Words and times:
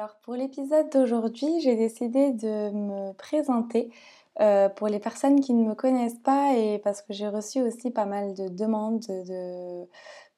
alors 0.00 0.16
pour 0.22 0.34
l'épisode 0.34 0.88
d'aujourd'hui, 0.90 1.60
j'ai 1.60 1.76
décidé 1.76 2.32
de 2.32 2.70
me 2.70 3.12
présenter 3.12 3.90
euh, 4.40 4.70
pour 4.70 4.88
les 4.88 4.98
personnes 4.98 5.40
qui 5.40 5.52
ne 5.52 5.62
me 5.62 5.74
connaissent 5.74 6.18
pas 6.20 6.54
et 6.56 6.78
parce 6.78 7.02
que 7.02 7.12
j'ai 7.12 7.28
reçu 7.28 7.60
aussi 7.60 7.90
pas 7.90 8.06
mal 8.06 8.32
de 8.32 8.48
demandes 8.48 9.00
de 9.00 9.86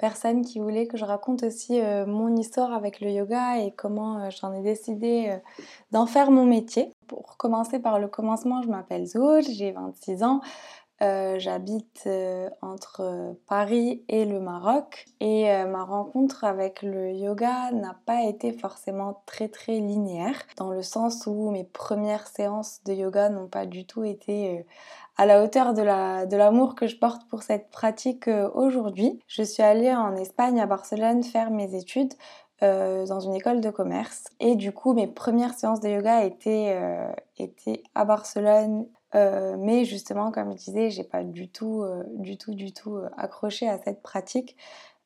personnes 0.03 0.45
qui 0.45 0.59
voulaient 0.59 0.89
que 0.89 0.97
je 0.97 1.05
raconte 1.05 1.45
aussi 1.45 1.81
euh, 1.81 2.07
mon 2.07 2.35
histoire 2.35 2.73
avec 2.73 3.01
le 3.01 3.09
yoga 3.09 3.59
et 3.59 3.71
comment 3.71 4.19
euh, 4.19 4.31
j'en 4.31 4.53
ai 4.53 4.61
décidé 4.61 5.39
d'en 5.93 6.07
faire 6.07 6.33
mon 6.33 6.45
métier. 6.45 6.91
Pour 7.07 7.37
commencer 7.37 7.79
par 7.79 8.01
le 8.01 8.09
commencement, 8.09 8.63
je 8.63 8.69
m'appelle 8.69 9.07
Zoul, 9.07 9.43
j'ai 9.43 9.71
26 9.71 10.25
ans. 10.25 10.41
Euh, 11.03 11.41
j'habite 11.41 12.05
euh, 12.07 12.49
entre 12.61 13.01
euh, 13.01 13.33
Paris 13.49 14.05
et 14.09 14.25
le 14.25 14.39
Maroc 14.39 15.07
et 15.19 15.49
ma 15.65 15.83
rencontre 15.85 16.45
avec 16.45 16.83
le 16.83 17.13
yoga 17.13 17.73
n'a 17.73 17.97
pas 18.07 18.23
été 18.23 18.53
forcément 18.53 19.23
très 19.27 19.49
très 19.49 19.81
linéaire 19.81 20.41
dans 20.57 20.71
le 20.71 20.83
sens 20.83 21.27
où 21.27 21.51
mes 21.51 21.65
premières 21.65 22.29
séances 22.29 22.85
de 22.85 22.93
yoga 22.93 23.31
n'ont 23.31 23.49
pas 23.49 23.67
du 23.67 23.85
tout 23.85 24.05
été 24.05 24.65
à 25.17 25.27
la 25.27 25.43
hauteur 25.43 25.75
de 25.75 25.83
l'amour 26.37 26.75
que 26.75 26.87
je 26.87 26.97
porte 26.97 27.29
pour 27.29 27.43
cette 27.43 27.71
pratique 27.71 28.29
aujourd'hui. 28.55 29.21
Je 29.29 29.43
suis 29.43 29.63
allée 29.63 29.95
en 29.95 30.17
Espagne 30.17 30.61
à 30.61 30.67
Barcelone 30.67 31.23
faire 31.23 31.51
mes 31.51 31.75
études 31.75 32.15
dans 32.61 33.21
une 33.21 33.35
école 33.35 33.61
de 33.61 33.71
commerce. 33.71 34.25
Et 34.39 34.55
du 34.55 34.73
coup, 34.73 34.93
mes 34.95 35.09
premières 35.09 35.55
séances 35.55 35.81
de 35.81 35.89
yoga 35.89 36.25
étaient, 36.25 36.79
étaient 37.37 37.83
à 37.95 38.05
Barcelone 38.05 38.87
euh, 39.15 39.57
mais 39.59 39.85
justement, 39.85 40.31
comme 40.33 40.53
je 40.53 40.57
disais, 40.57 40.91
j'ai 40.91 41.05
pas 41.05 41.23
du 41.23 41.49
tout, 41.49 41.83
euh, 41.83 42.03
du 42.15 42.39
tout, 42.39 42.55
du 42.55 42.73
tout 42.73 42.97
euh, 42.97 43.11
accroché 43.17 43.69
à 43.69 43.79
cette 43.79 44.03
pratique. 44.03 44.57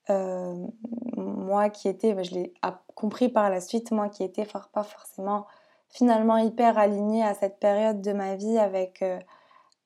moi 0.09 1.69
qui 1.71 1.89
étais, 1.89 2.15
bah, 2.15 2.23
je 2.23 2.35
l'ai 2.35 2.55
compris 2.95 3.29
par 3.29 3.51
la 3.51 3.61
suite, 3.61 3.91
moi 3.91 4.09
qui 4.09 4.23
étais 4.23 4.47
pas 4.73 4.85
forcément 4.85 5.47
finalement 5.89 6.37
hyper 6.39 6.79
alignée 6.79 7.25
à 7.25 7.35
cette 7.35 7.59
période 7.59 8.01
de 8.01 8.13
ma 8.13 8.37
vie 8.37 8.59
avec, 8.59 9.05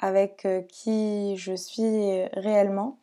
avec 0.00 0.48
qui 0.68 1.36
je 1.36 1.54
suis 1.54 2.24
réellement. 2.32 2.98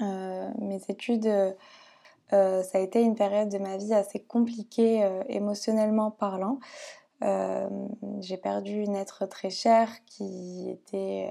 mes 0.00 0.80
études, 0.88 1.30
ça 2.30 2.74
a 2.74 2.78
été 2.78 3.02
une 3.02 3.14
période 3.14 3.48
de 3.50 3.58
ma 3.58 3.76
vie 3.76 3.94
assez 3.94 4.20
compliquée 4.20 5.08
émotionnellement 5.28 6.10
parlant. 6.10 6.58
Euh, 7.24 7.68
j'ai 8.20 8.36
perdu 8.36 8.70
une 8.70 8.94
être 8.94 9.26
très 9.26 9.50
chère 9.50 9.90
qui 10.06 10.78
euh, 10.94 11.30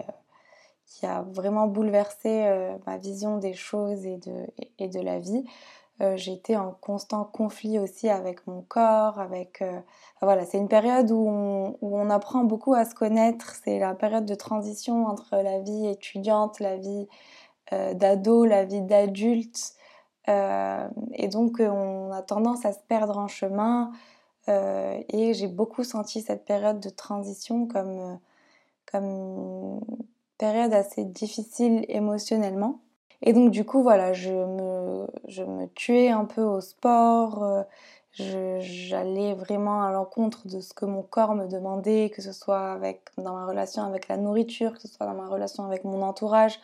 a 1.04 1.22
vraiment 1.22 1.68
bouleversé 1.68 2.46
euh, 2.46 2.78
ma 2.86 2.98
vision 2.98 3.38
des 3.38 3.54
choses 3.54 4.06
et 4.06 4.18
de 4.18 5.00
la 5.00 5.20
vie. 5.20 5.46
J'ai 6.16 6.34
été 6.34 6.56
en 6.56 6.72
constant 6.80 7.24
conflit 7.24 7.80
aussi 7.80 8.08
avec 8.10 8.46
mon 8.46 8.62
corps, 8.62 9.20
avec 9.20 9.64
voilà, 10.22 10.46
c'est 10.46 10.58
une 10.58 10.68
période 10.68 11.10
où 11.12 11.28
on, 11.82 12.10
apprend 12.10 12.44
beaucoup 12.44 12.76
à 12.76 12.86
se 12.86 12.94
connaître. 12.94 13.56
C'est 13.64 13.80
la 13.80 13.96
période 13.96 14.26
de 14.26 14.36
transition 14.36 15.08
entre 15.08 15.38
la 15.38 15.60
vie 15.60 15.88
étudiante, 15.88 16.60
la 16.60 16.78
vie 16.78 17.08
d'ado, 17.72 18.46
la 18.46 18.64
vie 18.64 18.82
d'adulte, 18.82 19.74
et 20.28 21.28
donc 21.30 21.60
on 21.60 22.12
a 22.12 22.22
tendance 22.22 22.66
à 22.66 22.74
se 22.74 22.84
perdre 22.88 23.18
en 23.18 23.28
chemin. 23.28 23.92
Euh, 24.50 25.02
et 25.10 25.34
j'ai 25.34 25.48
beaucoup 25.48 25.84
senti 25.84 26.22
cette 26.22 26.46
période 26.46 26.80
de 26.80 26.90
transition 26.90 27.68
comme, 27.68 28.00
euh, 28.00 28.16
comme 28.92 29.82
période 30.38 30.74
assez 30.74 31.04
difficile 31.04 31.86
émotionnellement. 31.90 32.80
Et 33.22 33.34
donc 33.34 33.52
du 33.52 33.66
coup, 33.66 33.82
voilà, 33.82 34.14
je 34.14 34.32
me, 34.32 34.77
je 35.28 35.44
me 35.44 35.68
tuais 35.68 36.10
un 36.10 36.26
peu 36.26 36.42
au 36.42 36.62
sport, 36.62 37.44
euh, 37.44 37.64
j'allais 38.20 39.34
vraiment 39.34 39.84
à 39.84 39.92
l'encontre 39.92 40.48
de 40.48 40.60
ce 40.60 40.74
que 40.74 40.86
mon 40.86 41.04
corps 41.04 41.36
me 41.36 41.48
demandait, 41.48 42.12
que 42.14 42.22
ce 42.22 42.32
soit 42.32 42.80
dans 43.18 43.34
ma 43.34 43.46
relation 43.46 43.84
avec 43.84 44.08
la 44.08 44.18
nourriture, 44.18 44.74
que 44.74 44.82
ce 44.82 44.88
soit 44.88 45.06
dans 45.06 45.14
ma 45.14 45.28
relation 45.28 45.66
avec 45.66 45.84
mon 45.84 46.02
entourage, 46.02 46.60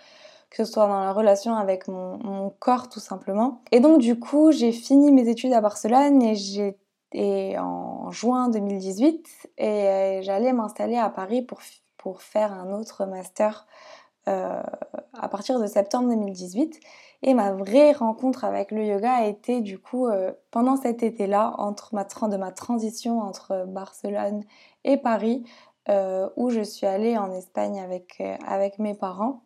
que 0.49 0.63
ce 0.63 0.71
soit 0.71 0.87
dans 0.87 1.01
la 1.01 1.13
relation 1.13 1.55
avec 1.55 1.87
mon, 1.87 2.49
corps 2.59 2.89
tout 2.89 2.99
simplement. 2.99 3.61
Et 3.71 3.79
donc 3.79 3.99
du 3.99 4.19
coup, 4.19 4.51
j'ai 4.51 4.71
fini 4.71 5.11
mes 5.11 5.27
études 5.27 5.53
à 5.53 5.61
Barcelone 5.61 6.23
et 7.11 7.57
en 7.59 8.11
juin 8.11 8.49
2018 8.49 9.49
et 9.57 9.67
euh, 9.67 10.21
j'allais 10.21 10.53
m'installer 10.53 10.97
à 10.97 11.09
Paris 11.09 11.41
pour, 11.41 11.61
faire 12.21 12.51
un 12.51 12.73
autre 12.73 13.05
master 13.05 13.65
euh, 14.27 14.61
à 15.13 15.29
partir 15.29 15.59
de 15.59 15.67
septembre 15.67 16.09
2018 16.09 16.79
et 17.23 17.33
ma 17.33 17.53
vraie 17.53 17.93
rencontre 17.93 18.43
avec 18.45 18.69
le 18.71 18.85
yoga 18.85 19.13
a 19.13 19.25
été 19.25 19.61
du 19.61 19.79
coup 19.79 20.07
euh, 20.07 20.31
pendant 20.51 20.75
cet 20.75 21.01
été-là 21.01 21.55
entre 21.57 21.95
ma 21.95 22.03
de 22.03 22.37
ma 22.37 22.51
transition 22.51 23.21
entre 23.21 23.65
Barcelone 23.67 24.43
et 24.83 24.97
Paris 24.97 25.43
où 26.37 26.49
je 26.49 26.61
suis 26.61 26.87
allée 26.87 27.17
en 27.17 27.29
Espagne 27.33 27.81
avec, 27.81 28.23
avec 28.45 28.79
mes 28.79 28.93
parents 28.93 29.41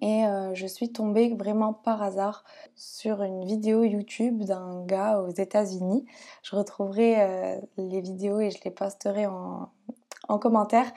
et 0.00 0.24
euh, 0.24 0.54
je 0.54 0.66
suis 0.66 0.90
tombée 0.90 1.34
vraiment 1.34 1.72
par 1.72 2.02
hasard 2.02 2.44
sur 2.74 3.22
une 3.22 3.44
vidéo 3.44 3.82
YouTube 3.82 4.44
d'un 4.44 4.84
gars 4.86 5.20
aux 5.20 5.30
États-Unis. 5.30 6.06
Je 6.42 6.56
retrouverai 6.56 7.20
euh, 7.20 7.56
les 7.76 8.00
vidéos 8.00 8.40
et 8.40 8.50
je 8.50 8.58
les 8.64 8.70
posterai 8.70 9.26
en, 9.26 9.68
commentaire. 10.40 10.90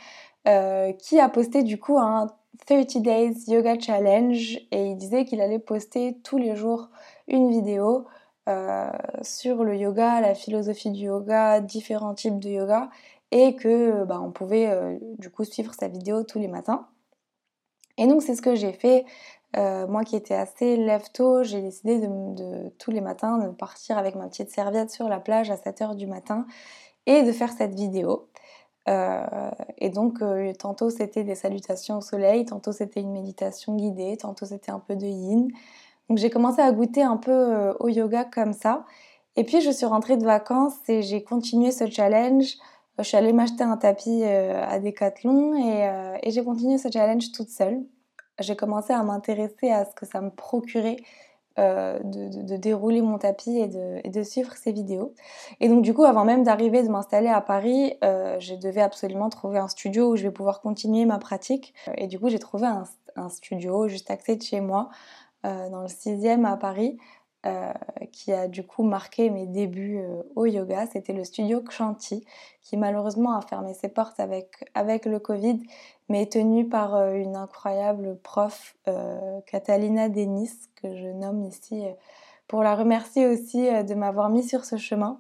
Euh, 0.48 0.94
qui 0.94 1.20
a 1.20 1.28
posté 1.28 1.64
du 1.64 1.80
coup 1.80 1.98
un 1.98 2.28
30 2.66 3.02
Days 3.02 3.46
Yoga 3.48 3.80
Challenge 3.80 4.60
et 4.72 4.86
il 4.86 4.96
disait 4.98 5.26
qu'il 5.26 5.42
allait 5.42 5.60
poster 5.60 6.18
tous 6.24 6.38
les 6.38 6.56
jours 6.56 6.90
une 7.28 7.50
vidéo 7.50 8.06
sur 9.24 9.64
le 9.64 9.76
yoga, 9.76 10.22
la 10.22 10.36
philosophie 10.36 10.92
du 10.92 11.06
yoga, 11.06 11.62
différents 11.62 12.14
types 12.14 12.38
de 12.38 12.50
yoga 12.50 12.90
et 13.32 13.56
que 13.56 14.04
bah, 14.04 14.22
on 14.22 14.32
pouvait 14.32 15.00
du 15.18 15.32
coup 15.32 15.44
suivre 15.44 15.74
sa 15.74 15.88
vidéo 15.88 16.24
tous 16.24 16.38
les 16.38 16.48
matins. 16.48 16.88
Et 17.98 18.08
donc 18.08 18.22
c'est 18.22 18.36
ce 18.36 18.42
que 18.42 18.56
j'ai 18.56 18.74
fait. 18.74 19.06
Euh, 19.58 19.88
moi 19.88 20.04
qui 20.04 20.16
étais 20.16 20.34
assez 20.34 20.76
lève-tôt, 20.76 21.44
j'ai 21.44 21.62
décidé 21.62 22.00
de, 22.00 22.70
tous 22.78 22.92
les 22.92 23.02
matins 23.02 23.38
de 23.38 23.50
partir 23.50 23.98
avec 23.98 24.16
ma 24.16 24.28
petite 24.28 24.50
serviette 24.50 24.92
sur 24.92 25.08
la 25.08 25.20
plage 25.20 25.50
à 25.50 25.56
7h 25.56 25.96
du 25.96 26.08
matin 26.08 26.46
et 27.06 27.24
de 27.24 27.32
faire 27.32 27.52
cette 27.52 27.74
vidéo. 27.74 28.28
Euh, 28.88 29.50
et 29.80 29.90
donc 29.90 30.22
euh, 30.22 30.54
tantôt 30.54 30.92
c'était 30.92 31.24
des 31.24 31.36
salutations 31.36 31.98
au 31.98 32.02
soleil, 32.02 32.46
tantôt 32.46 32.72
c'était 32.72 33.02
une 33.02 33.12
méditation 33.12 33.76
guidée, 33.76 34.18
tantôt 34.18 34.46
c'était 34.46 34.72
un 34.72 34.80
peu 34.80 34.96
de 34.96 35.06
yin. 35.06 35.48
Donc 36.10 36.20
j'ai 36.20 36.30
commencé 36.30 36.62
à 36.62 36.72
goûter 36.72 37.02
un 37.02 37.18
peu 37.18 37.74
au 37.80 37.90
yoga 37.90 38.26
comme 38.26 38.54
ça. 38.54 38.86
Et 39.36 39.44
puis 39.44 39.62
je 39.62 39.72
suis 39.72 39.86
rentrée 39.86 40.18
de 40.18 40.26
vacances 40.26 40.78
et 40.88 41.02
j'ai 41.02 41.24
continué 41.24 41.72
ce 41.72 41.90
challenge 41.90 42.58
je 43.00 43.04
suis 43.04 43.18
allée 43.18 43.34
m'acheter 43.34 43.64
un 43.64 43.78
tapis 43.78 44.22
euh, 44.24 44.64
à 44.66 44.80
Decathlon 44.80 45.54
euh, 45.54 46.18
et, 46.24 46.32
j'ai 46.32 46.44
continué 46.44 46.78
ce 46.78 46.90
challenge 46.92 47.32
toute 47.34 47.50
seule. 47.50 47.82
J'ai 48.40 48.56
commencé 48.56 48.94
à 48.94 49.04
m'intéresser 49.04 49.70
à 49.70 49.86
ce 49.86 49.94
que 49.96 50.06
ça 50.06 50.22
me 50.22 50.30
procurait 50.30 50.98
euh, 51.60 52.00
de, 52.04 52.58
dérouler 52.58 53.02
mon 53.02 53.18
tapis 53.18 53.58
et 53.58 53.68
de, 53.68 54.24
suivre 54.24 54.54
ces 54.56 54.72
vidéos. 54.72 55.14
Et 55.60 55.70
donc 55.70 55.82
du 55.84 55.94
coup, 55.94 56.04
avant 56.04 56.26
même 56.26 56.44
d'arriver, 56.44 56.84
de 56.84 56.90
m'installer 56.90 57.30
à 57.30 57.42
Paris, 57.42 57.94
je 58.02 58.56
devais 58.56 58.82
absolument 58.82 59.30
trouver 59.30 59.60
un 59.60 59.68
studio 59.68 60.12
où 60.12 60.16
je 60.16 60.24
vais 60.24 60.32
pouvoir 60.32 60.62
continuer 60.62 61.06
ma 61.06 61.18
pratique. 61.18 61.74
Et 61.98 62.08
du 62.08 62.20
coup, 62.20 62.30
j'ai 62.30 62.40
trouvé 62.40 62.68
un, 62.68 62.84
un, 63.16 63.30
studio 63.30 63.88
juste 63.88 64.10
à 64.12 64.18
côté 64.18 64.36
de 64.36 64.42
chez 64.44 64.62
moi, 64.62 64.90
dans 65.44 65.82
le 65.82 65.88
6e 65.88 66.46
à 66.46 66.58
Paris, 66.58 66.98
euh, 67.46 67.72
qui 68.12 68.34
a 68.34 68.48
du 68.48 68.66
coup 68.66 68.84
marqué 68.84 69.30
mes 69.30 69.46
débuts 69.46 70.00
euh, 70.00 70.24
au 70.36 70.46
yoga. 70.46 70.88
C'était 70.88 71.14
le 71.14 71.24
studio 71.24 71.62
Kshanti, 71.62 72.26
qui 72.64 72.76
malheureusement 72.76 73.38
a 73.38 73.42
fermé 73.42 73.74
ses 73.74 73.90
portes 73.90 74.20
avec, 74.20 74.70
avec 74.74 75.06
le 75.06 75.20
Covid, 75.20 75.62
mais 76.10 76.24
est 76.24 76.32
tenu 76.32 76.68
par 76.68 76.96
euh, 76.96 77.14
une 77.14 77.36
incroyable 77.36 78.18
prof, 78.24 78.76
Catalina 79.46 80.10
Denis, 80.10 80.52
que 80.82 80.96
je 80.96 81.08
nomme 81.08 81.44
ici 81.46 81.84
pour 82.48 82.64
la 82.64 82.76
remercier 82.76 83.28
aussi 83.28 83.68
de 83.84 83.94
m'avoir 83.94 84.30
mis 84.30 84.44
sur 84.44 84.66
ce 84.66 84.78
chemin. 84.78 85.20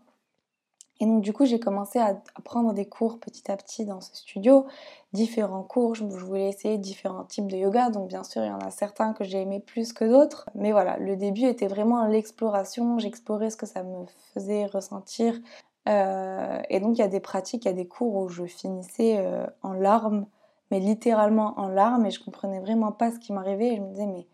Et 1.00 1.06
donc 1.06 1.21
du 1.21 1.33
coup 1.33 1.45
j'ai 1.45 1.59
commencé 1.59 2.00
à, 2.00 2.15
prendre 2.44 2.74
des 2.74 2.86
cours 2.86 3.19
petit 3.19 3.51
à 3.51 3.57
petit 3.57 3.86
dans 3.86 4.00
ce 4.00 4.15
studio, 4.15 4.65
différents 5.13 5.63
cours, 5.63 5.95
je, 5.95 6.03
voulais 6.03 6.47
essayer 6.47 6.77
différents 6.77 7.25
types 7.25 7.47
de 7.47 7.57
yoga, 7.57 7.89
donc 7.89 8.07
bien 8.07 8.24
sûr 8.24 8.44
il 8.44 8.47
y 8.47 8.51
en 8.51 8.59
a 8.59 8.71
certains 8.71 9.13
que 9.13 9.24
j'ai 9.24 9.42
aimé 9.42 9.59
plus 9.59 9.92
que 9.92 10.06
d'autres, 10.06 10.50
mais 10.56 10.71
voilà, 10.71 10.97
le 10.97 11.18
début 11.18 11.44
était 11.44 11.68
vraiment 11.68 12.06
l'exploration, 12.07 12.97
j'explorais 13.00 13.50
ce 13.50 13.57
que 13.57 13.65
ça 13.65 13.83
me 13.83 14.06
faisait 14.33 14.68
ressentir, 14.68 15.38
euh, 15.89 16.62
et 16.69 16.80
donc 16.80 16.97
il 16.97 17.01
y 17.01 17.03
a 17.03 17.09
des 17.09 17.19
pratiques, 17.19 17.65
il 17.65 17.68
y 17.68 17.71
a 17.71 17.75
des 17.75 17.88
cours 17.88 18.15
où 18.15 18.30
je 18.30 18.45
finissais 18.45 19.18
euh, 19.18 19.45
en 19.63 19.74
larmes, 19.74 20.27
mais 20.71 20.80
littéralement 20.80 21.59
en 21.59 21.68
larmes, 21.68 22.06
et 22.06 22.12
je 22.12 22.24
comprenais 22.24 22.62
vraiment 22.62 22.94
pas 22.94 23.12
ce 23.12 23.19
qui 23.19 23.33
m'arrivait, 23.33 23.74
et 23.74 23.75
je 23.75 23.81
me 23.81 23.89
disais 23.89 24.07
mais 24.07 24.27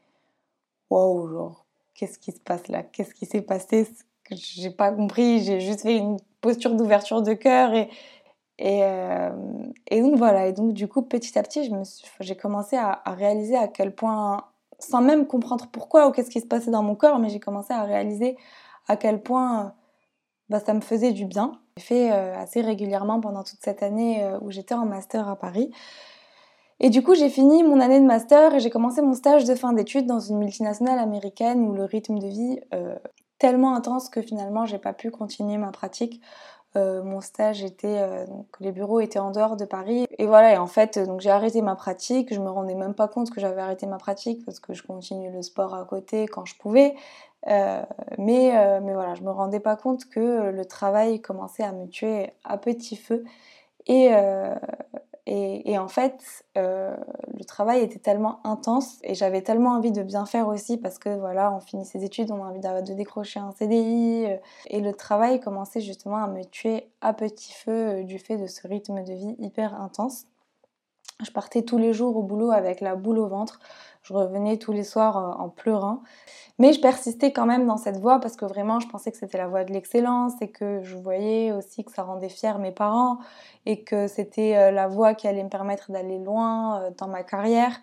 waouh, 0.91 1.27
genre 1.27 1.65
qu'est-ce 1.95 2.19
qui 2.19 2.31
se 2.31 2.39
passe 2.39 2.67
là? 2.67 2.83
Qu'est-ce 2.83 3.13
qui 3.13 3.25
s'est 3.25 3.41
passé? 3.41 3.87
J'ai 4.31 4.71
pas 4.71 4.91
compris, 4.91 5.43
j'ai 5.43 5.59
juste 5.59 5.81
fait 5.81 5.97
une 5.97 6.17
posture 6.41 6.75
d'ouverture 6.75 7.21
de 7.21 7.33
cœur 7.33 7.73
et, 7.73 7.89
et, 8.57 8.83
euh, 8.83 9.29
et, 9.89 10.01
donc 10.01 10.15
voilà, 10.17 10.47
et 10.47 10.53
donc 10.53 10.73
du 10.73 10.87
coup 10.87 11.01
petit 11.01 11.37
à 11.39 11.43
petit 11.43 11.71
j'ai 12.19 12.35
commencé 12.35 12.75
à, 12.75 13.01
réaliser 13.07 13.55
à 13.55 13.67
quel 13.67 13.95
point, 13.95 14.45
sans 14.79 15.01
même 15.01 15.25
comprendre 15.25 15.67
pourquoi 15.71 16.07
ou 16.07 16.11
qu'est-ce 16.11 16.29
qui 16.29 16.41
se 16.41 16.47
passait 16.47 16.71
dans 16.71 16.83
mon 16.83 16.95
corps, 16.95 17.19
mais 17.19 17.29
j'ai 17.29 17.39
commencé 17.39 17.73
à 17.73 17.83
réaliser 17.83 18.37
à 18.87 18.97
quel 18.97 19.21
point 19.21 19.73
bah, 20.49 20.59
ça 20.59 20.73
me 20.73 20.81
faisait 20.81 21.11
du 21.11 21.25
bien. 21.25 21.59
J'ai 21.77 21.83
fait 21.83 22.11
euh, 22.11 22.37
assez 22.37 22.61
régulièrement 22.61 23.19
pendant 23.21 23.43
toute 23.43 23.59
cette 23.61 23.81
année 23.83 24.23
euh, 24.23 24.37
où 24.41 24.51
j'étais 24.51 24.75
en 24.75 24.85
master 24.85 25.29
à 25.29 25.37
Paris. 25.37 25.71
Et 26.79 26.89
du 26.89 27.03
coup, 27.03 27.15
j'ai 27.15 27.29
fini 27.29 27.63
mon 27.63 27.79
année 27.79 27.99
de 27.99 28.05
master 28.05 28.55
et 28.55 28.59
j'ai 28.59 28.69
commencé 28.69 29.01
mon 29.01 29.13
stage 29.13 29.45
de 29.45 29.55
fin 29.55 29.71
d'études 29.71 30.07
dans 30.07 30.19
une 30.19 30.39
multinationale 30.39 30.99
américaine 30.99 31.61
où 31.61 31.73
le 31.73 31.85
rythme 31.85 32.19
de 32.19 32.27
vie 32.27 32.59
tellement 33.41 33.73
intense 33.73 34.07
que 34.07 34.21
finalement, 34.21 34.67
j'ai 34.67 34.77
pas 34.77 34.93
pu 34.93 35.09
continuer 35.09 35.57
ma 35.57 35.71
pratique. 35.71 36.21
Euh, 36.75 37.01
mon 37.01 37.21
stage 37.21 37.63
était, 37.63 37.97
euh, 37.99 38.27
donc 38.27 38.45
les 38.59 38.71
bureaux 38.71 38.99
étaient 38.99 39.17
en 39.17 39.31
dehors 39.31 39.57
de 39.57 39.65
Paris. 39.65 40.05
Et 40.19 40.27
voilà, 40.27 40.53
et 40.53 40.57
en 40.57 40.67
fait, 40.67 40.99
donc 40.99 41.21
j'ai 41.21 41.31
arrêté 41.31 41.63
ma 41.63 41.75
pratique. 41.75 42.31
Je 42.31 42.39
me 42.39 42.51
rendais 42.51 42.75
même 42.75 42.93
pas 42.93 43.07
compte 43.07 43.31
que 43.31 43.41
j'avais 43.41 43.59
arrêté 43.59 43.87
ma 43.87 43.97
pratique 43.97 44.45
parce 44.45 44.59
que 44.59 44.75
je 44.75 44.83
continuais 44.83 45.31
le 45.31 45.41
sport 45.41 45.73
à 45.73 45.83
côté 45.85 46.27
quand 46.27 46.45
je 46.45 46.55
pouvais. 46.55 46.93
mais, 47.47 47.59
mais 48.19 48.93
voilà, 48.93 49.15
je 49.15 49.23
me 49.23 49.31
rendais 49.31 49.59
pas 49.59 49.75
compte 49.75 50.05
que 50.05 50.51
le 50.51 50.65
travail 50.65 51.19
commençait 51.19 51.63
à 51.63 51.71
me 51.71 51.87
tuer 51.87 52.33
à 52.43 52.59
petit 52.59 52.95
feu. 52.95 53.23
Et, 53.87 54.11
et, 55.27 55.77
en 55.77 55.87
fait, 55.87 56.45
euh, 56.57 56.95
le 57.37 57.43
travail 57.45 57.81
était 57.81 57.99
tellement 57.99 58.39
intense 58.43 58.97
et 59.03 59.13
j'avais 59.13 59.41
tellement 59.41 59.71
envie 59.71 59.91
de 59.91 60.01
bien 60.01 60.25
faire 60.25 60.47
aussi 60.47 60.77
parce 60.77 60.97
que 60.97 61.09
voilà, 61.09 61.53
on 61.53 61.59
finit 61.59 61.85
ses 61.85 62.03
études, 62.03 62.31
on 62.31 62.43
a 62.43 62.47
envie 62.47 62.59
de, 62.59 62.93
décrocher 62.93 63.39
un 63.39 63.51
CDI 63.51 64.25
euh, 64.25 64.37
et 64.67 64.81
le 64.81 64.93
travail 64.93 65.39
commençait 65.39 65.79
justement 65.79 66.17
à 66.17 66.27
me 66.27 66.43
tuer 66.43 66.89
à 67.01 67.13
petit 67.13 67.53
feu 67.53 67.71
euh, 67.71 68.03
du 68.03 68.17
fait 68.17 68.37
de 68.37 68.47
ce 68.47 68.67
rythme 68.67 69.03
de 69.03 69.13
vie 69.13 69.35
hyper 69.37 69.79
intense. 69.79 70.25
Je 71.23 71.31
partais 71.31 71.61
tous 71.61 71.77
les 71.77 71.93
jours 71.93 72.17
au 72.17 72.23
boulot 72.23 72.51
avec 72.51 72.81
la 72.81 72.95
boule 72.95 73.19
au 73.19 73.27
ventre. 73.27 73.59
Je 74.03 74.13
revenais 74.13 74.57
tous 74.57 74.71
les 74.71 74.83
soirs 74.83 75.39
en 75.39 75.49
pleurant. 75.49 76.01
Mais 76.61 76.73
je 76.73 76.79
persistais 76.79 77.31
quand 77.31 77.47
même 77.47 77.65
dans 77.65 77.77
cette 77.77 77.97
voie 77.97 78.19
parce 78.19 78.35
que 78.35 78.45
vraiment, 78.45 78.79
je 78.79 78.87
pensais 78.87 79.11
que 79.11 79.17
c'était 79.17 79.39
la 79.39 79.47
voie 79.47 79.63
de 79.63 79.73
l'excellence 79.73 80.33
et 80.41 80.51
que 80.51 80.83
je 80.83 80.95
voyais 80.95 81.51
aussi 81.51 81.83
que 81.83 81.91
ça 81.91 82.03
rendait 82.03 82.29
fier 82.29 82.59
mes 82.59 82.71
parents 82.71 83.17
et 83.65 83.83
que 83.83 84.05
c'était 84.05 84.55
euh, 84.55 84.69
la 84.69 84.87
voie 84.87 85.15
qui 85.15 85.27
allait 85.27 85.43
me 85.43 85.49
permettre 85.49 85.91
d'aller 85.91 86.19
loin 86.19 86.81
euh, 86.81 86.91
dans 86.99 87.07
ma 87.07 87.23
carrière. 87.23 87.79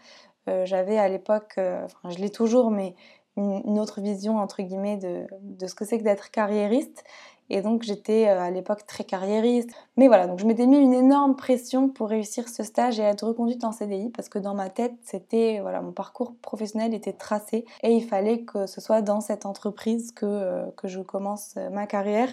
Euh, 0.48 0.64
j'avais 0.64 0.96
à 0.96 1.08
l'époque, 1.08 1.54
enfin 1.58 2.10
je 2.10 2.18
l'ai 2.18 2.30
toujours, 2.30 2.70
mais 2.70 2.94
une, 3.36 3.78
autre 3.80 4.00
vision 4.00 4.38
entre 4.38 4.62
guillemets 4.62 4.96
de, 4.96 5.26
de 5.42 5.66
ce 5.66 5.74
que 5.74 5.84
c'est 5.84 5.98
que 5.98 6.04
d'être 6.04 6.30
carriériste. 6.30 7.02
Et 7.50 7.62
donc 7.62 7.82
j'étais 7.82 8.26
à 8.26 8.50
l'époque 8.50 8.86
très 8.86 9.04
carriériste. 9.04 9.70
Mais 9.96 10.08
voilà, 10.08 10.26
donc 10.26 10.38
je 10.38 10.46
m'étais 10.46 10.66
mis 10.66 10.78
une 10.78 10.94
énorme 10.94 11.36
pression 11.36 11.88
pour 11.88 12.08
réussir 12.08 12.48
ce 12.48 12.62
stage 12.62 13.00
et 13.00 13.02
être 13.02 13.26
reconduite 13.26 13.64
en 13.64 13.72
CDI 13.72 14.10
parce 14.10 14.28
que 14.28 14.38
dans 14.38 14.54
ma 14.54 14.68
tête, 14.70 14.94
c'était 15.02 15.58
voilà, 15.60 15.80
mon 15.80 15.92
parcours 15.92 16.34
professionnel 16.42 16.94
était 16.94 17.12
tracé 17.12 17.64
et 17.82 17.92
il 17.92 18.04
fallait 18.04 18.42
que 18.42 18.66
ce 18.66 18.80
soit 18.80 19.02
dans 19.02 19.20
cette 19.20 19.46
entreprise 19.46 20.12
que, 20.12 20.70
que 20.76 20.88
je 20.88 21.00
commence 21.00 21.56
ma 21.72 21.86
carrière 21.86 22.28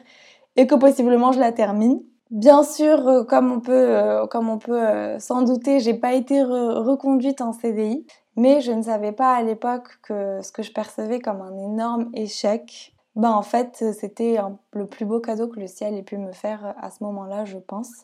et 0.55 0.67
que 0.67 0.75
possiblement 0.75 1.31
je 1.31 1.39
la 1.39 1.51
termine. 1.51 2.01
Bien 2.31 2.63
sûr, 2.63 3.07
euh, 3.07 3.23
comme 3.23 3.51
on 3.51 3.59
peut, 3.59 3.71
euh, 3.71 4.25
comme 4.25 4.49
on 4.49 4.57
peut 4.57 4.81
euh, 4.81 5.19
s'en 5.19 5.43
douter, 5.43 5.79
j'ai 5.79 5.93
pas 5.93 6.13
été 6.13 6.41
reconduite 6.41 7.39
en 7.39 7.53
CDI, 7.53 8.05
mais 8.35 8.61
je 8.61 8.71
ne 8.71 8.81
savais 8.81 9.11
pas 9.11 9.35
à 9.35 9.43
l'époque 9.43 9.99
que 10.01 10.41
ce 10.41 10.51
que 10.51 10.63
je 10.63 10.71
percevais 10.73 11.19
comme 11.19 11.41
un 11.41 11.55
énorme 11.57 12.09
échec, 12.13 12.94
ben 13.15 13.31
en 13.31 13.41
fait 13.41 13.83
c'était 13.93 14.37
le 14.73 14.87
plus 14.87 15.05
beau 15.05 15.19
cadeau 15.19 15.47
que 15.47 15.59
le 15.59 15.67
ciel 15.67 15.95
ait 15.95 16.03
pu 16.03 16.17
me 16.17 16.31
faire 16.31 16.75
à 16.79 16.89
ce 16.89 17.03
moment-là, 17.03 17.45
je 17.45 17.57
pense. 17.57 18.03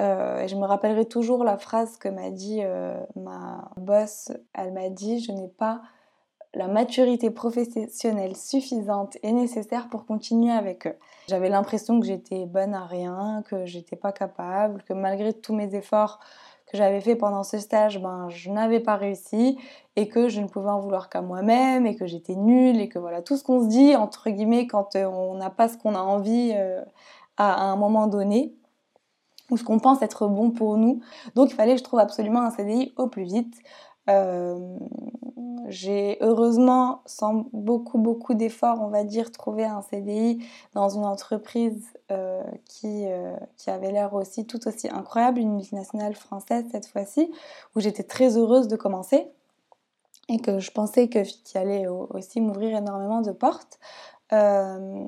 et 0.00 0.46
je 0.48 0.56
me 0.56 0.66
rappellerai 0.66 1.06
toujours 1.06 1.44
la 1.44 1.58
phrase 1.58 1.96
que 1.96 2.08
m'a 2.08 2.30
dit 2.30 2.62
ma 3.16 3.70
boss. 3.76 4.32
Elle 4.54 4.72
m'a 4.72 4.88
dit 4.88 5.20
Je 5.20 5.32
n'ai 5.32 5.48
pas 5.48 5.82
la 6.54 6.68
maturité 6.68 7.30
professionnelle 7.30 8.36
suffisante 8.36 9.16
et 9.22 9.32
nécessaire 9.32 9.88
pour 9.88 10.04
continuer 10.04 10.52
avec 10.52 10.86
eux. 10.86 10.96
J'avais 11.28 11.48
l'impression 11.48 11.98
que 11.98 12.06
j'étais 12.06 12.44
bonne 12.46 12.74
à 12.74 12.84
rien, 12.84 13.42
que 13.46 13.64
j'étais 13.64 13.96
pas 13.96 14.12
capable, 14.12 14.82
que 14.82 14.92
malgré 14.92 15.32
tous 15.32 15.54
mes 15.54 15.74
efforts 15.74 16.20
que 16.72 16.78
j'avais 16.78 17.02
fait 17.02 17.16
pendant 17.16 17.44
ce 17.44 17.58
stage, 17.58 18.00
ben 18.00 18.30
je 18.30 18.50
n'avais 18.50 18.80
pas 18.80 18.96
réussi 18.96 19.58
et 19.94 20.08
que 20.08 20.30
je 20.30 20.40
ne 20.40 20.46
pouvais 20.46 20.70
en 20.70 20.80
vouloir 20.80 21.10
qu'à 21.10 21.20
moi-même 21.20 21.86
et 21.86 21.94
que 21.94 22.06
j'étais 22.06 22.34
nulle 22.34 22.80
et 22.80 22.88
que 22.88 22.98
voilà 22.98 23.20
tout 23.20 23.36
ce 23.36 23.44
qu'on 23.44 23.62
se 23.62 23.68
dit 23.68 23.94
entre 23.94 24.30
guillemets 24.30 24.66
quand 24.66 24.96
euh, 24.96 25.04
on 25.04 25.34
n'a 25.34 25.50
pas 25.50 25.68
ce 25.68 25.76
qu'on 25.76 25.94
a 25.94 26.00
envie 26.00 26.52
euh, 26.54 26.80
à 27.36 27.62
un 27.64 27.76
moment 27.76 28.06
donné 28.06 28.54
ou 29.50 29.58
ce 29.58 29.64
qu'on 29.64 29.80
pense 29.80 30.00
être 30.00 30.26
bon 30.28 30.50
pour 30.50 30.78
nous. 30.78 31.02
Donc 31.34 31.50
il 31.50 31.54
fallait 31.54 31.72
que 31.72 31.78
je 31.78 31.84
trouve 31.84 32.00
absolument 32.00 32.40
un 32.40 32.50
CDI 32.50 32.94
au 32.96 33.06
plus 33.06 33.24
vite. 33.24 33.54
Euh, 34.08 34.58
j'ai 35.68 36.18
heureusement, 36.20 37.02
sans 37.06 37.46
beaucoup 37.52 37.98
beaucoup 37.98 38.34
d'efforts, 38.34 38.80
on 38.80 38.88
va 38.88 39.04
dire, 39.04 39.30
trouvé 39.30 39.64
un 39.64 39.82
CDI 39.82 40.44
dans 40.74 40.88
une 40.88 41.04
entreprise 41.04 41.84
euh, 42.10 42.42
qui, 42.64 43.06
euh, 43.06 43.36
qui 43.56 43.70
avait 43.70 43.92
l'air 43.92 44.14
aussi 44.14 44.46
tout 44.46 44.66
aussi 44.68 44.88
incroyable, 44.88 45.38
une 45.38 45.54
multinationale 45.54 46.14
française 46.14 46.64
cette 46.70 46.86
fois-ci, 46.86 47.30
où 47.74 47.80
j'étais 47.80 48.02
très 48.02 48.36
heureuse 48.36 48.68
de 48.68 48.76
commencer 48.76 49.28
et 50.28 50.38
que 50.38 50.58
je 50.58 50.70
pensais 50.70 51.08
que 51.08 51.20
allait 51.54 51.86
aussi 51.88 52.40
m'ouvrir 52.40 52.76
énormément 52.76 53.20
de 53.20 53.32
portes. 53.32 53.78
Euh, 54.32 55.06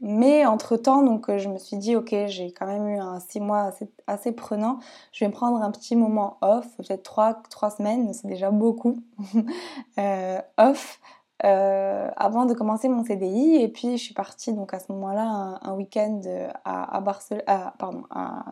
mais 0.00 0.46
entre-temps, 0.46 1.02
donc, 1.02 1.28
euh, 1.28 1.38
je 1.38 1.48
me 1.48 1.58
suis 1.58 1.76
dit, 1.76 1.94
ok, 1.96 2.14
j'ai 2.26 2.52
quand 2.52 2.66
même 2.66 2.88
eu 2.88 2.98
un 2.98 3.20
six 3.20 3.40
mois 3.40 3.70
assez, 4.06 4.32
prenant. 4.32 4.78
Je 5.12 5.24
vais 5.24 5.30
prendre 5.30 5.62
un 5.62 5.70
petit 5.70 5.96
moment 5.96 6.38
off, 6.40 6.66
peut-être 6.76 7.02
trois, 7.02 7.34
trois 7.50 7.70
semaines, 7.70 8.12
c'est 8.14 8.26
déjà 8.26 8.50
beaucoup, 8.50 9.02
euh, 9.98 10.40
off, 10.56 11.00
avant 11.42 12.44
de 12.44 12.54
commencer 12.54 12.88
mon 12.88 13.04
CDI. 13.04 13.56
Et 13.56 13.68
puis, 13.68 13.96
je 13.96 14.02
suis 14.02 14.14
partie 14.14 14.52
donc 14.52 14.74
à 14.74 14.78
ce 14.78 14.92
moment-là 14.92 15.58
un, 15.62 15.72
week-end 15.72 16.20
à, 16.64 17.00
Barcelone. 17.00 17.42
pardon, 17.78 18.04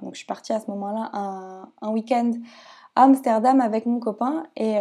donc 0.02 0.14
je 0.14 0.18
suis 0.18 0.26
partie 0.26 0.54
à 0.54 0.60
ce 0.60 0.70
moment-là 0.70 1.10
un, 1.12 1.68
un 1.82 1.90
week-end 1.90 2.32
à 2.96 3.02
Amsterdam 3.04 3.60
avec 3.60 3.84
mon 3.84 4.00
copain. 4.00 4.44
Et 4.56 4.78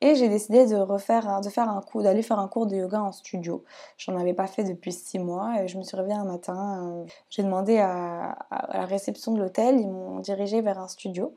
et 0.00 0.14
j'ai 0.14 0.28
décidé 0.28 0.66
de 0.66 0.76
refaire, 0.76 1.40
de 1.40 1.48
faire 1.48 1.70
un 1.70 1.80
cours, 1.80 2.02
d'aller 2.02 2.22
faire 2.22 2.38
un 2.38 2.48
cours 2.48 2.66
de 2.66 2.76
yoga 2.76 3.00
en 3.00 3.12
studio. 3.12 3.64
J'en 3.96 4.16
avais 4.18 4.34
pas 4.34 4.46
fait 4.46 4.64
depuis 4.64 4.92
six 4.92 5.18
mois 5.18 5.62
et 5.62 5.68
je 5.68 5.78
me 5.78 5.82
suis 5.82 5.96
réveillée 5.96 6.18
un 6.18 6.24
matin. 6.24 6.86
Euh, 6.86 7.04
j'ai 7.30 7.42
demandé 7.42 7.78
à, 7.78 8.36
la 8.50 8.84
réception 8.84 9.32
de 9.32 9.40
l'hôtel, 9.40 9.80
ils 9.80 9.88
m'ont 9.88 10.20
dirigé 10.20 10.60
vers 10.60 10.78
un 10.78 10.88
studio. 10.88 11.34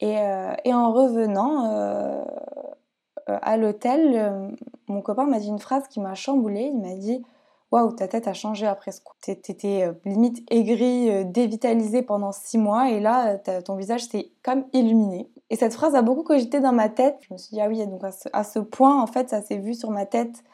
Et, 0.00 0.18
euh, 0.18 0.54
en 0.66 0.92
revenant 0.92 1.70
euh, 1.72 2.24
à 3.26 3.56
l'hôtel, 3.56 4.56
mon 4.88 5.02
copain 5.02 5.26
m'a 5.26 5.38
dit 5.38 5.48
une 5.48 5.58
phrase 5.60 5.86
qui 5.88 6.00
m'a 6.00 6.14
chamboulée. 6.14 6.72
Il 6.72 6.80
m'a 6.80 6.96
dit 6.96 7.22
Waouh, 7.70 7.92
ta 7.92 8.08
tête 8.08 8.26
a 8.26 8.32
changé 8.32 8.66
après 8.66 8.90
ce 8.92 9.00
cours. 9.00 9.16
T'étais 9.20 9.88
limite 10.04 10.44
aigrie, 10.50 11.24
dévitalisée 11.24 12.02
pendant 12.02 12.32
six 12.32 12.58
mois 12.58 12.90
et 12.90 12.98
là, 12.98 13.38
ton 13.38 13.76
visage 13.76 14.06
s'est 14.06 14.32
comme 14.42 14.64
illuminé. 14.72 15.30
Et 15.50 15.56
cette 15.56 15.74
phrase 15.74 15.96
a 15.96 16.02
beaucoup 16.02 16.22
cogité 16.22 16.60
dans 16.60 16.72
ma 16.72 16.88
tête. 16.88 17.18
Je 17.28 17.34
me 17.34 17.38
suis 17.38 17.54
dit, 17.54 17.60
ah 17.60 17.68
oui, 17.68 17.84
donc 17.86 18.02
à 18.32 18.44
ce, 18.44 18.58
point, 18.60 19.02
en 19.02 19.06
fait, 19.08 19.28
ça 19.28 19.42
s'est 19.42 19.58
vu 19.58 19.74
sur 19.74 19.90
ma 19.90 20.06
tête 20.06 20.44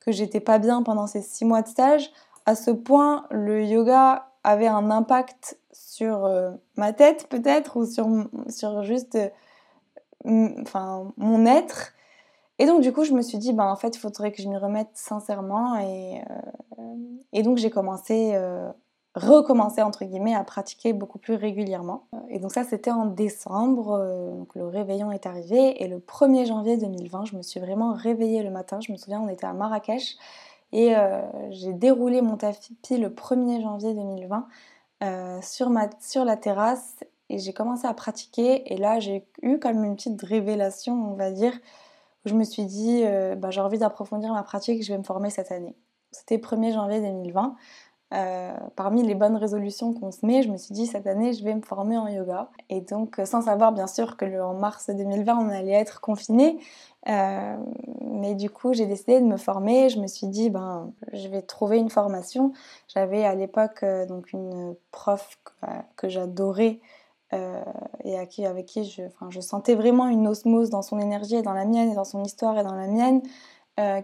que 0.00 0.12
j'étais 0.12 0.40
pas 0.40 0.58
bien 0.58 0.82
pendant 0.82 1.06
ces 1.06 1.22
six 1.22 1.46
mois 1.46 1.62
de 1.62 1.68
stage. 1.68 2.12
À 2.44 2.54
ce 2.54 2.70
point, 2.70 3.24
le 3.30 3.64
yoga 3.64 4.28
avait 4.44 4.66
un 4.66 4.90
impact 4.90 5.58
sur 5.72 6.26
euh, 6.26 6.50
ma 6.76 6.92
tête, 6.92 7.26
peut-être, 7.30 7.78
ou 7.78 7.86
sur, 7.86 8.06
sur 8.50 8.82
juste 8.82 9.16
euh, 10.26 10.48
enfin, 10.60 11.10
mon 11.16 11.46
être. 11.46 11.93
Et 12.58 12.66
donc, 12.66 12.82
du 12.82 12.92
coup, 12.92 13.04
je 13.04 13.12
me 13.12 13.22
suis 13.22 13.38
dit, 13.38 13.52
ben, 13.52 13.66
en 13.66 13.76
fait, 13.76 13.96
il 13.96 13.98
faudrait 13.98 14.32
que 14.32 14.42
je 14.42 14.48
m'y 14.48 14.56
remette 14.56 14.90
sincèrement. 14.94 15.76
Et, 15.78 16.22
euh, 16.78 16.82
et 17.32 17.42
donc, 17.42 17.58
j'ai 17.58 17.70
commencé 17.70 18.34
recommencer 19.14 19.80
entre 19.82 20.04
guillemets 20.04 20.34
à 20.34 20.42
pratiquer 20.42 20.92
beaucoup 20.92 21.18
plus 21.18 21.34
régulièrement. 21.34 22.06
Et 22.28 22.38
donc 22.38 22.52
ça 22.52 22.64
c'était 22.64 22.90
en 22.90 23.06
décembre, 23.06 23.92
euh, 23.92 24.30
donc 24.32 24.54
le 24.54 24.66
réveillon 24.66 25.12
est 25.12 25.26
arrivé 25.26 25.82
et 25.82 25.88
le 25.88 25.98
1er 25.98 26.46
janvier 26.46 26.76
2020 26.76 27.26
je 27.26 27.36
me 27.36 27.42
suis 27.42 27.60
vraiment 27.60 27.92
réveillée 27.92 28.42
le 28.42 28.50
matin, 28.50 28.80
je 28.80 28.90
me 28.90 28.96
souviens 28.96 29.20
on 29.20 29.28
était 29.28 29.46
à 29.46 29.52
Marrakech 29.52 30.16
et 30.72 30.96
euh, 30.96 31.22
j'ai 31.50 31.72
déroulé 31.72 32.22
mon 32.22 32.36
tapis 32.36 32.74
le 32.90 33.08
1er 33.08 33.62
janvier 33.62 33.94
2020 33.94 34.48
euh, 35.04 35.38
sur, 35.42 35.70
ma, 35.70 35.88
sur 36.00 36.24
la 36.24 36.36
terrasse 36.36 36.96
et 37.28 37.38
j'ai 37.38 37.52
commencé 37.52 37.86
à 37.86 37.94
pratiquer 37.94 38.72
et 38.72 38.76
là 38.76 38.98
j'ai 38.98 39.24
eu 39.42 39.60
même 39.62 39.84
une 39.84 39.94
petite 39.94 40.20
révélation 40.22 41.12
on 41.12 41.14
va 41.14 41.30
dire 41.30 41.52
où 42.24 42.28
je 42.28 42.34
me 42.34 42.44
suis 42.44 42.64
dit 42.64 43.04
bah, 43.36 43.50
j'ai 43.50 43.60
envie 43.60 43.78
d'approfondir 43.78 44.32
ma 44.32 44.42
pratique, 44.42 44.82
je 44.82 44.92
vais 44.92 44.98
me 44.98 45.04
former 45.04 45.30
cette 45.30 45.52
année. 45.52 45.74
C'était 46.10 46.36
1er 46.36 46.72
janvier 46.72 47.00
2020. 47.00 47.56
Euh, 48.12 48.52
parmi 48.76 49.02
les 49.02 49.16
bonnes 49.16 49.34
résolutions 49.34 49.92
qu'on 49.92 50.12
se 50.12 50.24
met, 50.24 50.42
je 50.42 50.50
me 50.50 50.56
suis 50.56 50.72
dit 50.72 50.86
cette 50.86 51.06
année 51.06 51.32
je 51.32 51.42
vais 51.42 51.54
me 51.54 51.62
former 51.62 51.96
en 51.96 52.06
yoga. 52.06 52.48
Et 52.68 52.80
donc 52.80 53.18
euh, 53.18 53.24
sans 53.24 53.42
savoir 53.42 53.72
bien 53.72 53.88
sûr 53.88 54.16
que 54.16 54.24
le, 54.24 54.44
en 54.44 54.54
mars 54.54 54.88
2020 54.90 55.36
on 55.36 55.48
allait 55.48 55.72
être 55.72 56.00
confiné, 56.00 56.58
Euh, 57.06 57.56
mais 58.00 58.34
du 58.34 58.48
coup, 58.48 58.72
j'ai 58.72 58.86
décidé 58.86 59.20
de 59.20 59.26
me 59.26 59.36
former. 59.36 59.90
Je 59.90 60.00
me 60.00 60.06
suis 60.06 60.26
dit, 60.28 60.48
ben, 60.48 60.90
je 61.12 61.28
vais 61.28 61.42
trouver 61.42 61.76
une 61.78 61.90
formation. 61.90 62.52
J'avais 62.88 63.24
à 63.26 63.34
l'époque 63.34 63.82
euh, 63.82 64.06
donc 64.06 64.32
une 64.32 64.74
prof 64.90 65.38
que, 65.96 66.08
j'adorais 66.08 66.80
et 67.32 68.16
à 68.16 68.26
qui, 68.26 68.46
avec 68.46 68.66
qui 68.66 68.84
je, 68.84 69.40
sentais 69.40 69.74
vraiment 69.74 70.06
une 70.06 70.28
osmose 70.28 70.70
dans 70.70 70.82
son 70.82 71.00
énergie 71.00 71.36
et 71.36 71.42
dans 71.42 71.52
la 71.52 71.64
mienne 71.64 71.90
et 71.90 71.94
dans 71.94 72.04
son 72.04 72.22
histoire 72.22 72.56
et 72.58 72.62
dans 72.62 72.74
la 72.74 72.86
mienne. 72.86 73.22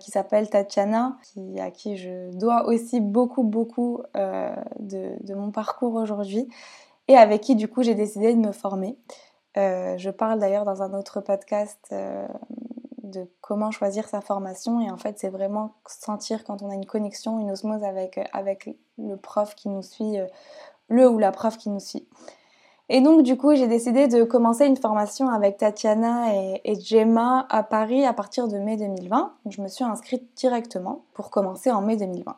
qui 0.01 0.11
s'appelle 0.11 0.51
Tatiana, 0.51 1.17
qui, 1.23 1.61
à 1.61 1.71
qui 1.71 1.97
je 1.97 2.33
dois 2.37 2.67
aussi 2.67 3.01
beaucoup, 3.01 3.45
beaucoup 3.45 4.03
de, 4.15 5.25
de, 5.25 5.35
mon 5.35 5.53
parcours 5.53 5.95
aujourd'hui, 5.95 6.49
et 7.07 7.17
avec 7.17 7.43
qui 7.43 7.55
du 7.55 7.69
coup 7.69 7.83
j'ai 7.85 7.95
décidé 7.95 8.35
de 8.35 8.39
me 8.39 8.51
former. 8.51 8.99
Euh, 9.57 9.99
je 9.99 10.11
parle 10.11 10.39
d'ailleurs 10.39 10.65
dans 10.65 10.83
un 10.83 10.95
autre 10.95 11.21
podcast 11.21 11.89
euh, 11.91 12.27
de 13.03 13.29
comment 13.41 13.73
choisir 13.73 14.09
sa 14.09 14.21
formation 14.21 14.81
et 14.81 14.91
en 14.91 14.97
fait 14.97 15.19
c'est 15.19 15.29
vraiment 15.29 15.75
sentir 15.87 16.45
quand 16.45 16.63
on 16.63 16.71
a 16.71 16.75
une 16.75 16.87
connexion, 16.87 17.41
une 17.41 17.51
osmose 17.51 17.83
avec, 17.83 18.19
euh, 18.19 18.25
avec 18.33 18.71
le 18.99 19.17
prof 19.17 19.57
qui 19.57 19.69
nous 19.69 19.83
suit, 19.83 20.19
le 20.89 21.09
ou 21.09 21.19
la 21.19 21.33
prof 21.33 21.57
qui 21.57 21.69
nous 21.69 21.81
suit. 21.81 22.07
Et 22.93 23.01
donc 23.01 23.23
du 23.23 23.37
coup 23.37 23.55
j'ai 23.55 23.69
décidé 23.69 24.09
de 24.09 24.25
commencer 24.25 24.67
une 24.67 24.77
formation 24.77 25.29
avec 25.29 25.59
Tatiana 25.59 26.35
et, 26.35 26.75
Gemma 26.81 27.47
à 27.49 27.63
Paris 27.63 28.05
à 28.05 28.13
partir 28.13 28.49
de 28.49 28.59
mai 28.59 28.77
2020. 28.77 29.33
je 29.49 29.63
me 29.63 29.69
suis 29.69 29.85
inscrite 29.85 30.25
directement 30.37 31.05
pour 31.15 31.31
commencer 31.31 31.71
en 31.71 31.83
mai 31.83 31.97
2020. 31.97 32.37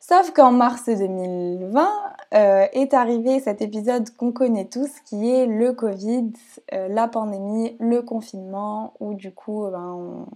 Sauf 0.00 0.32
qu'en 0.32 0.50
mars 0.50 0.86
2020 0.86 1.88
euh, 2.34 2.66
est 2.72 2.94
arrivé 2.94 3.38
cet 3.38 3.62
épisode 3.62 4.10
qu'on 4.16 4.32
connaît 4.32 4.64
tous 4.64 4.90
qui 5.04 5.30
est 5.30 5.46
le 5.46 5.72
Covid, 5.72 6.32
euh, 6.74 6.88
la 6.88 7.06
pandémie, 7.06 7.76
le 7.78 8.02
confinement, 8.02 8.94
où 8.98 9.14
du 9.14 9.32
coup 9.32 9.68
ben, 9.70 10.26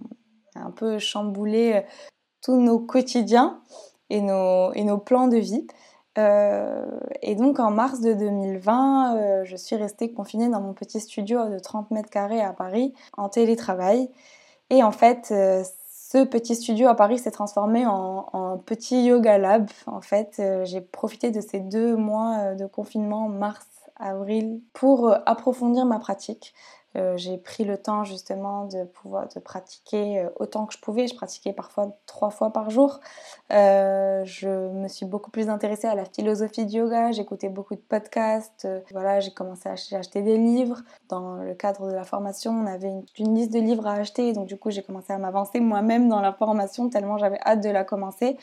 on 0.55 0.59
a 0.59 0.63
un 0.63 0.71
peu 0.71 0.97
chamboulé 0.97 1.73
euh, 1.73 1.81
tous 2.41 2.55
nos 2.55 2.79
quotidiens 2.79 3.59
et 4.09 4.21
nos, 4.21 4.71
et 4.73 4.85
nos 4.85 4.97
plans 4.97 5.27
de 5.27 5.37
vie. 5.37 5.67
Et 6.17 7.35
donc 7.35 7.59
en 7.59 7.71
mars 7.71 8.01
de 8.01 8.13
2020, 8.13 9.43
je 9.45 9.55
suis 9.55 9.75
restée 9.75 10.11
confinée 10.11 10.49
dans 10.49 10.61
mon 10.61 10.73
petit 10.73 10.99
studio 10.99 11.47
de 11.47 11.59
30 11.59 11.91
mètres 11.91 12.09
carrés 12.09 12.41
à 12.41 12.53
Paris 12.53 12.93
en 13.17 13.29
télétravail. 13.29 14.09
Et 14.69 14.83
en 14.83 14.91
fait, 14.91 15.33
ce 16.11 16.25
petit 16.25 16.57
studio 16.57 16.89
à 16.89 16.95
Paris 16.95 17.19
s'est 17.19 17.31
transformé 17.31 17.85
en, 17.87 18.57
petit 18.65 19.05
yoga 19.05 19.37
lab. 19.37 19.69
En 19.85 20.01
fait, 20.01 20.37
euh, 20.39 20.65
j'ai 20.65 20.81
profité 20.81 21.31
de 21.31 21.39
ces 21.39 21.61
deux 21.61 21.95
mois 21.95 22.37
euh, 22.39 22.55
de 22.55 22.65
confinement, 22.65 23.29
mars, 23.29 23.65
avril, 24.01 24.61
pour 24.73 25.09
euh, 25.09 25.17
approfondir 25.25 25.85
ma 25.85 25.99
pratique. 25.99 26.53
Euh, 26.97 27.15
j'ai 27.15 27.37
pris 27.37 27.63
le 27.63 27.77
temps 27.77 28.03
justement 28.03 28.65
de 28.65 28.83
pouvoir 28.83 29.29
de 29.33 29.39
pratiquer 29.39 30.19
euh, 30.19 30.29
autant 30.35 30.65
que 30.65 30.73
je 30.73 30.79
pouvais. 30.79 31.07
Je 31.07 31.15
pratiquais 31.15 31.53
parfois 31.53 31.97
trois 32.05 32.31
fois 32.31 32.51
par 32.51 32.69
jour. 32.69 32.99
Je 33.49 34.69
me 34.73 34.89
suis 34.89 35.05
beaucoup 35.05 35.31
plus 35.31 35.47
intéressée 35.47 35.87
à 35.87 35.95
la 35.95 36.03
philosophie 36.03 36.65
du 36.65 36.79
yoga. 36.79 37.13
J'écoutais 37.13 37.47
beaucoup 37.47 37.75
de 37.75 37.81
podcasts. 37.81 38.67
voilà, 38.91 39.21
j'ai 39.21 39.31
commencé 39.31 39.69
à 39.69 39.73
acheter, 39.73 40.21
des 40.21 40.37
livres. 40.37 40.81
Dans 41.07 41.35
le 41.35 41.53
cadre 41.53 41.87
de 41.87 41.93
la 41.93 42.03
formation, 42.03 42.51
on 42.51 42.65
avait 42.65 42.91
une, 43.17 43.35
liste 43.35 43.53
de 43.53 43.59
livres 43.59 43.87
à 43.87 43.93
acheter. 43.93 44.33
Donc 44.33 44.47
du 44.47 44.57
coup, 44.57 44.69
j'ai 44.69 44.83
commencé 44.83 45.13
à 45.13 45.17
m'avancer 45.17 45.61
moi-même 45.61 46.09
dans 46.09 46.19
la 46.19 46.33
formation 46.33 46.89
tellement 46.89 47.17
j'avais 47.17 47.39
hâte 47.45 47.61
de 47.61 47.69
la 47.69 47.85
commencer. 47.85 48.37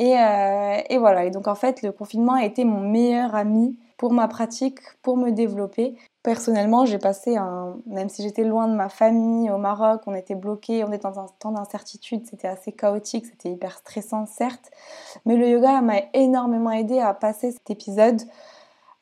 Et, 0.00 0.98
voilà. 0.98 1.24
Et 1.24 1.30
donc 1.30 1.46
en 1.48 1.54
fait, 1.54 1.82
le 1.82 1.92
confinement 1.92 2.34
a 2.34 2.44
été 2.44 2.64
mon 2.64 2.80
meilleur 2.80 3.34
ami 3.34 3.78
pour 4.00 4.14
ma 4.14 4.28
pratique, 4.28 4.78
pour 5.02 5.18
me 5.18 5.30
développer. 5.30 5.94
Personnellement, 6.22 6.86
j'ai 6.86 6.96
passé 6.96 7.36
un. 7.36 7.76
Même 7.84 8.08
si 8.08 8.22
j'étais 8.22 8.44
loin 8.44 8.66
de 8.66 8.72
ma 8.72 8.88
famille 8.88 9.50
au 9.50 9.58
Maroc, 9.58 10.00
on 10.06 10.14
était 10.14 10.34
bloqué, 10.34 10.82
on 10.84 10.88
était 10.90 11.02
dans 11.06 11.20
un 11.20 11.26
temps 11.38 11.52
d'incertitude, 11.52 12.24
c'était 12.24 12.48
assez 12.48 12.72
chaotique, 12.72 13.26
c'était 13.26 13.50
hyper 13.50 13.76
stressant, 13.76 14.24
certes. 14.24 14.70
Mais 15.26 15.36
le 15.36 15.50
yoga 15.50 15.82
m'a 15.82 15.98
énormément 16.14 16.70
aidé 16.70 16.98
à 16.98 17.12
passer 17.12 17.52
cet 17.52 17.68
épisode 17.68 18.22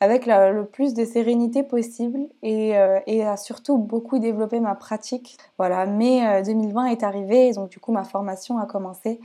avec 0.01 0.27
le 0.27 0.65
plus 0.65 0.95
de 0.95 1.05
sérénité 1.05 1.63
possible 1.63 2.19
et, 2.43 2.77
euh, 2.77 2.99
et, 3.07 3.25
à 3.25 3.37
surtout 3.37 3.79
beaucoup 3.79 4.19
développer 4.19 4.59
ma 4.59 4.75
pratique. 4.75 5.37
Voilà, 5.59 5.87
mai 5.87 6.43
2020 6.43 6.87
euh, 6.87 6.91
est 6.91 7.05
arrivé, 7.05 7.53
donc 7.53 7.69
du 7.69 7.79
coup 7.79 7.93
ma 7.93 8.03
formation 8.05 8.59
a 8.59 8.67
commencé 8.67 9.21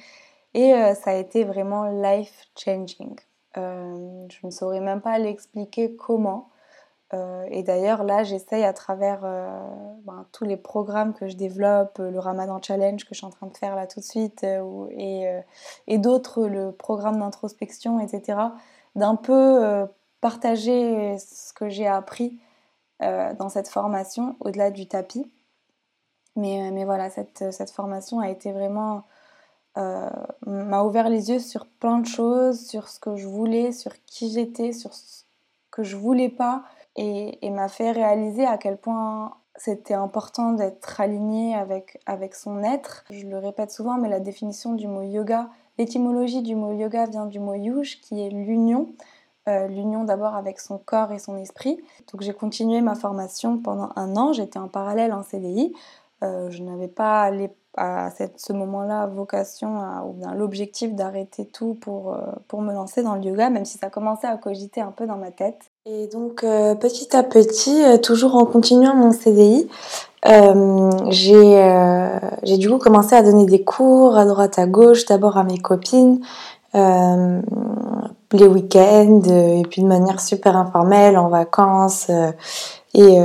et 0.53 0.75
euh, 0.75 0.93
ça 0.93 1.11
a 1.11 1.15
été 1.15 1.43
vraiment 1.43 1.85
life 1.85 2.45
changing. 2.55 3.15
Je 3.55 4.45
ne 4.45 4.51
saurais 4.51 4.79
même 4.79 5.01
pas 5.01 5.17
l'expliquer 5.19 5.95
comment. 5.95 6.49
Euh, 7.13 7.45
et 7.51 7.63
d'ailleurs, 7.63 8.03
là, 8.03 8.23
j'essaye 8.23 8.63
à 8.63 8.73
travers 8.73 9.21
euh, 9.23 9.59
ben, 10.05 10.25
tous 10.31 10.45
les 10.45 10.57
programmes 10.57 11.13
que 11.13 11.27
je 11.27 11.35
développe, 11.35 11.99
le 11.99 12.17
Ramadan 12.17 12.59
Challenge 12.61 13.03
que 13.03 13.09
je 13.11 13.17
suis 13.17 13.25
en 13.25 13.29
train 13.29 13.47
de 13.47 13.57
faire 13.57 13.75
là 13.75 13.85
tout 13.87 13.99
de 13.99 14.05
suite, 14.05 14.43
euh, 14.43 15.41
et, 15.87 15.97
d'autres, 15.97 16.47
le 16.47 16.71
programme 16.71 17.19
d'introspection, 17.19 17.99
etc., 17.99 18.39
d'un 18.95 19.15
peu 19.15 19.87
partager 20.21 21.17
ce 21.17 21.53
que 21.53 21.69
j'ai 21.69 21.87
appris 21.87 22.39
dans 22.99 23.49
cette 23.49 23.67
formation 23.67 24.35
au-delà 24.39 24.71
du 24.71 24.87
tapis. 24.87 25.29
Mais, 26.35 26.85
voilà, 26.85 27.09
cette, 27.09 27.71
formation 27.71 28.19
a 28.19 28.29
été 28.29 28.51
vraiment. 28.51 29.03
M'a 29.75 30.83
ouvert 30.83 31.09
les 31.09 31.29
yeux 31.29 31.39
sur 31.39 31.65
plein 31.65 31.99
de 31.99 32.05
choses, 32.05 32.67
sur 32.67 32.89
ce 32.89 32.99
que 32.99 33.15
je 33.15 33.27
voulais, 33.27 33.71
sur 33.71 33.91
qui 34.05 34.31
j'étais, 34.31 34.71
sur 34.71 34.93
ce 34.93 35.23
que 35.71 35.83
je 35.83 35.95
voulais 35.95 36.29
pas 36.29 36.63
et, 36.95 37.49
m'a 37.49 37.67
fait 37.67 37.91
réaliser 37.91 38.45
à 38.45 38.57
quel 38.57 38.77
point 38.77 39.33
c'était 39.55 39.93
important 39.93 40.51
d'être 40.51 40.99
aligné 40.99 41.55
avec, 41.55 41.99
avec 42.05 42.35
son 42.35 42.63
être. 42.63 43.03
Je 43.11 43.27
le 43.27 43.37
répète 43.37 43.71
souvent, 43.71 43.97
mais 43.97 44.09
la 44.09 44.19
définition 44.19 44.73
du 44.73 44.87
mot 44.87 45.03
yoga, 45.03 45.49
l'étymologie 45.77 46.41
du 46.41 46.55
mot 46.55 46.71
yoga 46.71 47.05
vient 47.05 47.25
du 47.25 47.39
mot 47.39 47.53
yush, 47.53 48.01
qui 48.01 48.21
est 48.21 48.29
l'union. 48.29 48.93
Euh, 49.49 49.67
l'union 49.67 50.05
d'abord 50.05 50.35
avec 50.35 50.61
son 50.61 50.77
corps 50.77 51.11
et 51.11 51.19
son 51.19 51.35
esprit. 51.35 51.77
Donc 52.11 52.21
j'ai 52.21 52.33
continué 52.33 52.79
ma 52.79 52.95
formation 52.95 53.57
pendant 53.57 53.89
un 53.97 54.15
an, 54.15 54.31
j'étais 54.31 54.57
en 54.57 54.69
parallèle 54.69 55.11
en 55.11 55.21
CDI. 55.21 55.75
Euh, 56.23 56.49
je 56.49 56.63
n'avais 56.63 56.87
pas 56.87 57.29
à 57.75 58.09
ce 58.37 58.53
moment-là 58.53 59.07
vocation 59.07 59.79
ou 60.07 60.13
bien 60.13 60.33
l'objectif 60.35 60.93
d'arrêter 60.93 61.45
tout 61.45 61.73
pour, 61.73 62.13
euh, 62.13 62.19
pour 62.47 62.61
me 62.61 62.71
lancer 62.71 63.01
dans 63.01 63.15
le 63.15 63.23
yoga, 63.23 63.49
même 63.49 63.65
si 63.65 63.79
ça 63.79 63.89
commençait 63.89 64.27
à 64.27 64.37
cogiter 64.37 64.79
un 64.79 64.91
peu 64.91 65.07
dans 65.07 65.17
ma 65.17 65.31
tête. 65.31 65.59
Et 65.85 66.07
donc 66.07 66.43
euh, 66.43 66.75
petit 66.75 67.15
à 67.15 67.23
petit, 67.23 67.83
toujours 68.01 68.35
en 68.35 68.45
continuant 68.45 68.95
mon 68.95 69.11
CDI, 69.11 69.67
j'ai 71.09 72.57
du 72.57 72.69
coup 72.69 72.77
commencé 72.77 73.15
à 73.15 73.23
donner 73.23 73.45
des 73.45 73.63
cours 73.63 74.17
à 74.17 74.25
droite 74.25 74.59
à 74.59 74.67
gauche, 74.67 75.05
d'abord 75.05 75.37
à 75.37 75.43
mes 75.43 75.57
copines, 75.57 76.21
les 76.75 78.47
week-ends, 78.47 79.23
et 79.23 79.63
puis 79.69 79.81
de 79.81 79.87
manière 79.87 80.19
super 80.19 80.55
informelle, 80.55 81.17
en 81.17 81.27
vacances. 81.27 82.09
et, 82.93 83.19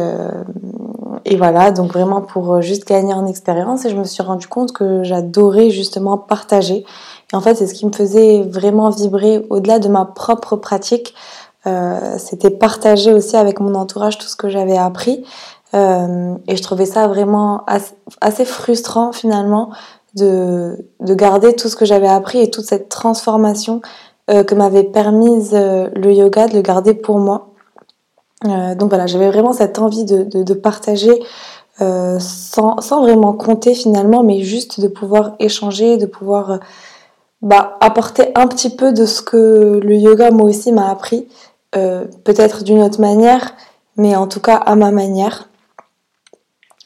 et 1.30 1.36
voilà, 1.36 1.70
donc 1.72 1.92
vraiment 1.92 2.22
pour 2.22 2.62
juste 2.62 2.88
gagner 2.88 3.12
en 3.12 3.26
expérience. 3.26 3.84
Et 3.84 3.90
je 3.90 3.96
me 3.96 4.04
suis 4.04 4.22
rendu 4.22 4.48
compte 4.48 4.72
que 4.72 5.02
j'adorais 5.02 5.70
justement 5.70 6.16
partager. 6.16 6.86
Et 7.32 7.36
en 7.36 7.40
fait, 7.42 7.54
c'est 7.54 7.66
ce 7.66 7.74
qui 7.74 7.84
me 7.84 7.92
faisait 7.92 8.42
vraiment 8.42 8.88
vibrer 8.88 9.44
au-delà 9.50 9.78
de 9.78 9.88
ma 9.88 10.06
propre 10.06 10.56
pratique. 10.56 11.14
Euh, 11.66 12.16
c'était 12.18 12.50
partager 12.50 13.12
aussi 13.12 13.36
avec 13.36 13.60
mon 13.60 13.74
entourage 13.74 14.16
tout 14.16 14.26
ce 14.26 14.36
que 14.36 14.48
j'avais 14.48 14.78
appris. 14.78 15.24
Euh, 15.74 16.34
et 16.46 16.56
je 16.56 16.62
trouvais 16.62 16.86
ça 16.86 17.08
vraiment 17.08 17.66
assez, 18.22 18.46
frustrant 18.46 19.12
finalement 19.12 19.70
de, 20.14 20.86
de, 21.00 21.14
garder 21.14 21.54
tout 21.54 21.68
ce 21.68 21.76
que 21.76 21.84
j'avais 21.84 22.08
appris 22.08 22.40
et 22.40 22.50
toute 22.50 22.64
cette 22.64 22.88
transformation 22.88 23.82
euh, 24.30 24.44
que 24.44 24.54
m'avait 24.54 24.84
permise 24.84 25.52
le 25.52 26.12
yoga, 26.12 26.48
de 26.48 26.54
le 26.54 26.62
garder 26.62 26.94
pour 26.94 27.18
moi. 27.18 27.47
Donc 28.44 28.88
voilà, 28.88 29.06
j'avais 29.06 29.30
vraiment 29.30 29.52
cette 29.52 29.78
envie 29.78 30.04
de, 30.04 30.54
partager 30.54 31.20
sans, 31.78 32.80
sans, 32.80 33.02
vraiment 33.02 33.32
compter 33.32 33.74
finalement, 33.74 34.22
mais 34.22 34.42
juste 34.42 34.80
de 34.80 34.88
pouvoir 34.88 35.34
échanger, 35.40 35.96
de 35.96 36.06
pouvoir 36.06 36.60
bah, 37.40 37.76
apporter 37.80 38.32
un 38.34 38.46
petit 38.48 38.70
peu 38.70 38.92
de 38.92 39.06
ce 39.06 39.22
que 39.22 39.80
le 39.82 39.96
yoga 39.96 40.30
moi 40.30 40.48
aussi 40.48 40.72
m'a 40.72 40.90
appris 40.90 41.28
euh, 41.76 42.06
peut-être 42.24 42.64
d'une 42.64 42.82
autre 42.82 43.00
manière, 43.00 43.54
mais 43.96 44.16
en 44.16 44.26
tout 44.26 44.40
cas 44.40 44.56
à 44.56 44.74
ma 44.74 44.90
manière. 44.90 45.48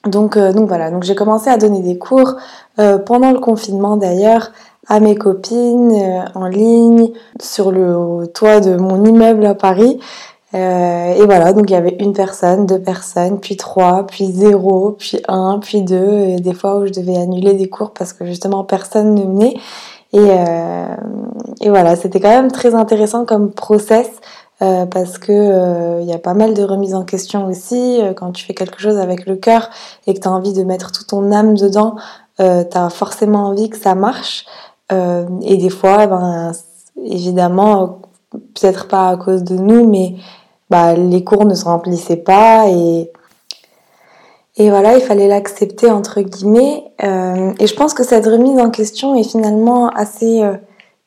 Donc, 0.05 0.37
euh, 0.37 0.53
donc 0.53 0.69
voilà, 0.69 0.91
donc 0.91 1.05
j'ai 1.05 1.15
commencé 1.15 1.49
à 1.49 1.57
donner 1.57 1.81
des 1.81 1.97
cours 1.97 2.35
euh, 2.81 2.99
pendant 2.99 3.31
le 3.31 3.39
confinement 3.39 3.97
d'ailleurs 3.97 4.51
à 4.89 4.99
mes 4.99 5.15
copines 5.15 6.27
en 6.35 6.47
ligne 6.47 7.13
sur 7.41 7.71
le 7.71 8.27
toit 8.27 8.59
de 8.61 8.77
mon 8.77 9.05
immeuble 9.05 9.47
à 9.47 9.55
Paris. 9.55 10.01
Et 10.55 11.25
voilà, 11.25 11.53
donc 11.53 11.71
il 11.71 11.73
y 11.73 11.77
avait 11.77 11.97
une 11.99 12.13
personne, 12.13 12.67
deux 12.67 12.81
personnes, 12.81 13.41
puis 13.41 13.57
trois, 13.57 14.07
puis 14.07 14.27
zéro, 14.27 14.97
puis 14.99 15.21
un, 15.29 15.59
puis 15.59 15.83
deux, 15.83 16.21
et 16.21 16.37
des 16.37 16.53
fois 16.53 16.77
où 16.77 16.87
je 16.87 16.93
devais 16.93 17.17
annuler 17.17 17.55
des 17.55 17.69
cours 17.69 17.93
parce 17.93 18.13
que 18.13 18.27
justement 18.27 18.65
personne 18.65 19.15
ne 19.15 19.23
venait. 19.23 19.57
Et, 20.13 20.29
et 21.65 21.71
voilà, 21.71 21.97
c'était 21.97 22.21
quand 22.21 22.29
même 22.29 22.51
très 22.53 22.75
intéressant 22.75 23.25
comme 23.25 23.51
process 23.51 24.11
parce 24.59 25.17
que 25.17 26.03
il 26.03 26.07
y 26.07 26.13
a 26.13 26.19
pas 26.19 26.35
mal 26.35 26.53
de 26.53 26.63
remises 26.63 26.95
en 26.95 27.05
question 27.05 27.47
aussi. 27.47 28.03
quand 28.17 28.33
tu 28.33 28.45
fais 28.45 28.53
quelque 28.53 28.79
chose 28.79 28.99
avec 28.99 29.25
le 29.25 29.37
cœur 29.37 29.71
et 30.07 30.13
que 30.13 30.21
tu 30.21 30.29
as 30.29 30.31
envie 30.31 30.53
de 30.53 30.65
mettre 30.65 30.93
toute 30.93 31.07
ton 31.07 31.33
âme 31.33 31.55
dedans, 31.57 31.97
tu 32.37 32.45
as 32.45 32.91
forcément 32.91 33.47
envie 33.47 33.71
que 33.71 33.79
ça 33.79 33.95
marche. 33.95 34.45
et 34.91 35.57
des 35.57 35.71
fois, 35.71 36.07
ben, 36.07 36.53
évidemment, 37.05 38.01
peut-être 38.31 38.89
pas 38.89 39.09
à 39.09 39.17
cause 39.17 39.43
de 39.43 39.57
nous, 39.57 39.89
mais 39.89 40.17
bah, 40.73 40.95
les 40.95 41.23
cours 41.23 41.45
ne 41.45 41.55
se 41.55 41.67
remplissaient 41.67 42.17
pas 42.17 42.67
et, 42.67 43.13
et 44.57 44.71
voilà, 44.71 44.97
il 44.97 45.03
fallait 45.03 45.29
l'accepter 45.29 45.91
entre 45.91 46.23
guillemets. 46.23 46.83
Euh, 47.05 47.53
et 47.61 47.67
je 47.67 47.75
pense 47.75 47.93
que 47.93 48.03
cette 48.03 48.25
remise 48.25 48.59
en 48.59 48.71
question 48.71 49.15
est 49.15 49.29
finalement 49.29 49.91
assez 49.91 50.43
euh, 50.43 50.55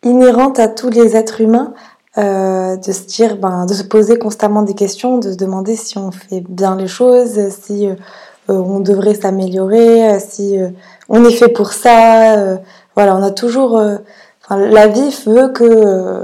inhérente 0.03 0.59
à 0.59 0.67
tous 0.67 0.91
les 0.91 1.15
êtres 1.15 1.41
humains, 1.41 1.73
euh, 2.19 2.75
de 2.75 2.91
se 2.91 3.07
dire, 3.07 3.37
ben, 3.37 3.65
de 3.65 3.73
se 3.73 3.81
poser 3.81 4.19
constamment 4.19 4.61
des 4.61 4.75
questions, 4.75 5.17
de 5.17 5.31
se 5.31 5.37
demander 5.37 5.75
si 5.75 5.97
on 5.97 6.11
fait 6.11 6.43
bien 6.47 6.75
les 6.75 6.87
choses, 6.87 7.49
si 7.49 7.89
on 8.47 8.79
devrait 8.79 9.15
s'améliorer, 9.15 10.19
si 10.19 10.59
on 11.09 11.25
est 11.25 11.31
fait 11.31 11.49
pour 11.49 11.73
ça. 11.73 12.59
voilà, 12.95 13.15
on 13.15 13.23
a 13.23 13.31
toujours, 13.31 13.81
la 14.51 14.87
vie 14.87 15.09
veut 15.25 15.49
que 15.49 16.21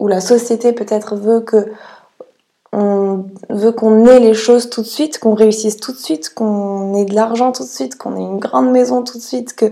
ou 0.00 0.08
la 0.08 0.20
société 0.20 0.72
peut-être 0.72 1.14
veut 1.14 1.40
que 1.40 1.68
on 2.72 3.26
veut 3.50 3.72
qu'on 3.72 4.06
ait 4.06 4.20
les 4.20 4.34
choses 4.34 4.70
tout 4.70 4.80
de 4.80 4.86
suite, 4.86 5.18
qu'on 5.18 5.34
réussisse 5.34 5.76
tout 5.76 5.92
de 5.92 5.98
suite, 5.98 6.32
qu'on 6.34 6.94
ait 6.94 7.04
de 7.04 7.14
l'argent 7.14 7.52
tout 7.52 7.64
de 7.64 7.68
suite, 7.68 7.96
qu'on 7.96 8.16
ait 8.16 8.20
une 8.20 8.38
grande 8.38 8.70
maison 8.70 9.02
tout 9.02 9.18
de 9.18 9.22
suite, 9.22 9.54
que 9.54 9.66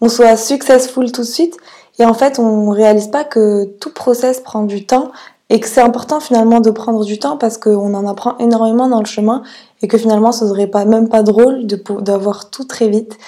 on 0.00 0.08
soit 0.08 0.36
successful 0.36 1.10
tout 1.12 1.22
de 1.22 1.26
suite. 1.26 1.56
Et 1.98 2.04
en 2.04 2.14
fait, 2.14 2.38
on 2.38 2.70
réalise 2.70 3.08
pas 3.08 3.24
que 3.24 3.64
tout 3.80 3.92
process 3.92 4.40
prend 4.40 4.64
du 4.64 4.86
temps 4.86 5.12
et 5.52 5.60
que 5.60 5.68
c'est 5.68 5.82
important 5.82 6.18
finalement 6.18 6.60
de 6.60 6.70
prendre 6.70 7.04
du 7.04 7.18
temps 7.18 7.36
parce 7.36 7.58
qu'on 7.58 7.92
en 7.92 8.06
apprend 8.06 8.38
énormément 8.38 8.88
dans 8.88 9.00
le 9.00 9.06
chemin 9.06 9.42
et 9.82 9.88
que 9.88 9.98
finalement 9.98 10.32
ce 10.32 10.48
serait 10.48 10.66
pas 10.66 10.86
même 10.86 11.10
pas 11.10 11.22
drôle 11.22 11.66
d'avoir 12.00 12.48
tout 12.48 12.64
très 12.64 12.88
vite. 12.88 13.18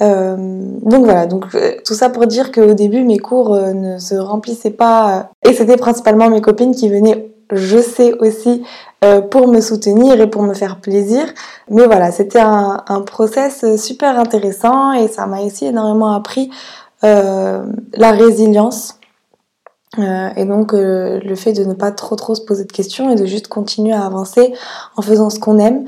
Euh, 0.00 0.36
donc 0.82 1.04
voilà, 1.04 1.26
donc 1.26 1.46
euh, 1.56 1.72
tout 1.84 1.94
ça 1.94 2.08
pour 2.08 2.28
dire 2.28 2.52
qu'au 2.52 2.74
début 2.74 3.02
mes 3.02 3.18
cours 3.18 3.52
euh, 3.52 3.72
ne 3.72 3.98
se 3.98 4.14
remplissaient 4.14 4.70
pas 4.70 5.30
et 5.44 5.54
c'était 5.54 5.76
principalement 5.76 6.30
mes 6.30 6.40
copines 6.40 6.72
qui 6.72 6.88
venaient, 6.88 7.31
je 7.52 7.78
sais 7.78 8.14
aussi, 8.20 8.64
pour 9.30 9.48
me 9.48 9.60
soutenir 9.60 10.20
et 10.20 10.30
pour 10.30 10.42
me 10.42 10.54
faire 10.54 10.80
plaisir. 10.80 11.24
Mais 11.68 11.86
voilà, 11.86 12.12
c'était 12.12 12.40
un, 12.40 12.82
process 13.04 13.76
super 13.76 14.18
intéressant 14.18 14.92
et 14.92 15.08
ça 15.08 15.26
m'a 15.26 15.40
aussi 15.40 15.66
énormément 15.66 16.14
appris 16.14 16.50
la 17.02 18.10
résilience. 18.12 18.98
et 19.98 20.44
donc 20.44 20.72
le 20.72 21.34
fait 21.34 21.52
de 21.52 21.64
ne 21.64 21.74
pas 21.74 21.90
trop 21.90 22.14
trop 22.14 22.36
se 22.36 22.42
poser 22.42 22.64
de 22.64 22.72
questions 22.72 23.10
et 23.10 23.16
de 23.16 23.26
juste 23.26 23.48
continuer 23.48 23.92
à 23.92 24.06
avancer 24.06 24.54
en 24.96 25.02
faisant 25.02 25.30
ce 25.30 25.40
qu'on 25.40 25.58
aime. 25.58 25.84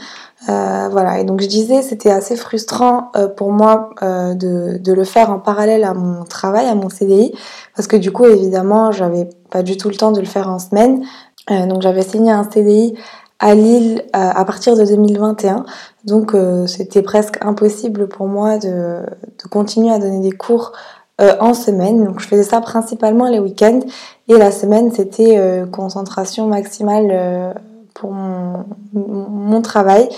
Euh, 0.49 0.89
voilà, 0.91 1.21
et 1.21 1.25
donc 1.25 1.41
je 1.41 1.47
disais, 1.47 1.81
c'était 1.81 2.11
assez 2.11 2.37
frustrant 2.37 3.11
euh, 3.17 3.29
pour 3.29 3.51
moi 3.51 3.91
euh, 4.03 4.35
de, 4.35 4.77
de, 4.79 4.93
le 4.93 5.05
faire 5.05 5.31
en 5.31 5.39
parallèle 5.39 5.85
à 5.85 5.95
mon 5.95 6.25
travail, 6.25 6.67
à 6.67 6.75
mon 6.75 6.91
CDI, 6.91 7.33
parce 7.75 7.89
que 7.89 7.97
du 7.97 8.13
coup, 8.13 8.27
évidemment, 8.27 8.93
j'avais 8.93 9.27
pas 9.51 9.63
du 9.63 9.79
tout 9.79 9.89
le 9.89 9.95
temps 9.95 10.13
de 10.13 10.21
le 10.21 10.27
faire 10.27 10.51
en 10.51 10.59
semaine. 10.59 11.03
Donc 11.49 11.83
j'avais 11.83 12.03
signé 12.03 12.33
un 12.33 12.49
CDI 12.51 12.95
à 13.39 13.55
Lille 13.55 14.03
à 14.13 14.45
partir 14.45 14.77
de 14.77 14.85
2021, 14.85 15.67
donc 16.05 16.35
c'était 16.67 17.03
presque 17.03 17.37
impossible 17.45 18.09
pour 18.09 18.27
moi 18.27 18.59
de, 18.59 19.01
de, 19.03 19.49
continuer 19.51 19.93
à 19.93 19.99
donner 19.99 20.21
des 20.21 20.33
cours 20.33 20.73
en 21.19 21.53
semaine. 21.53 22.05
Donc 22.05 22.21
je 22.21 22.27
faisais 22.27 22.45
ça 22.45 22.61
principalement 22.61 23.29
les 23.29 23.41
week-ends, 23.41 23.81
et 24.29 24.39
la 24.39 24.51
semaine, 24.51 24.91
c'était 24.93 25.65
concentration 25.71 26.47
maximale 26.47 27.55
pour 27.95 28.13
mon, 28.13 29.63
travail. 29.63 30.09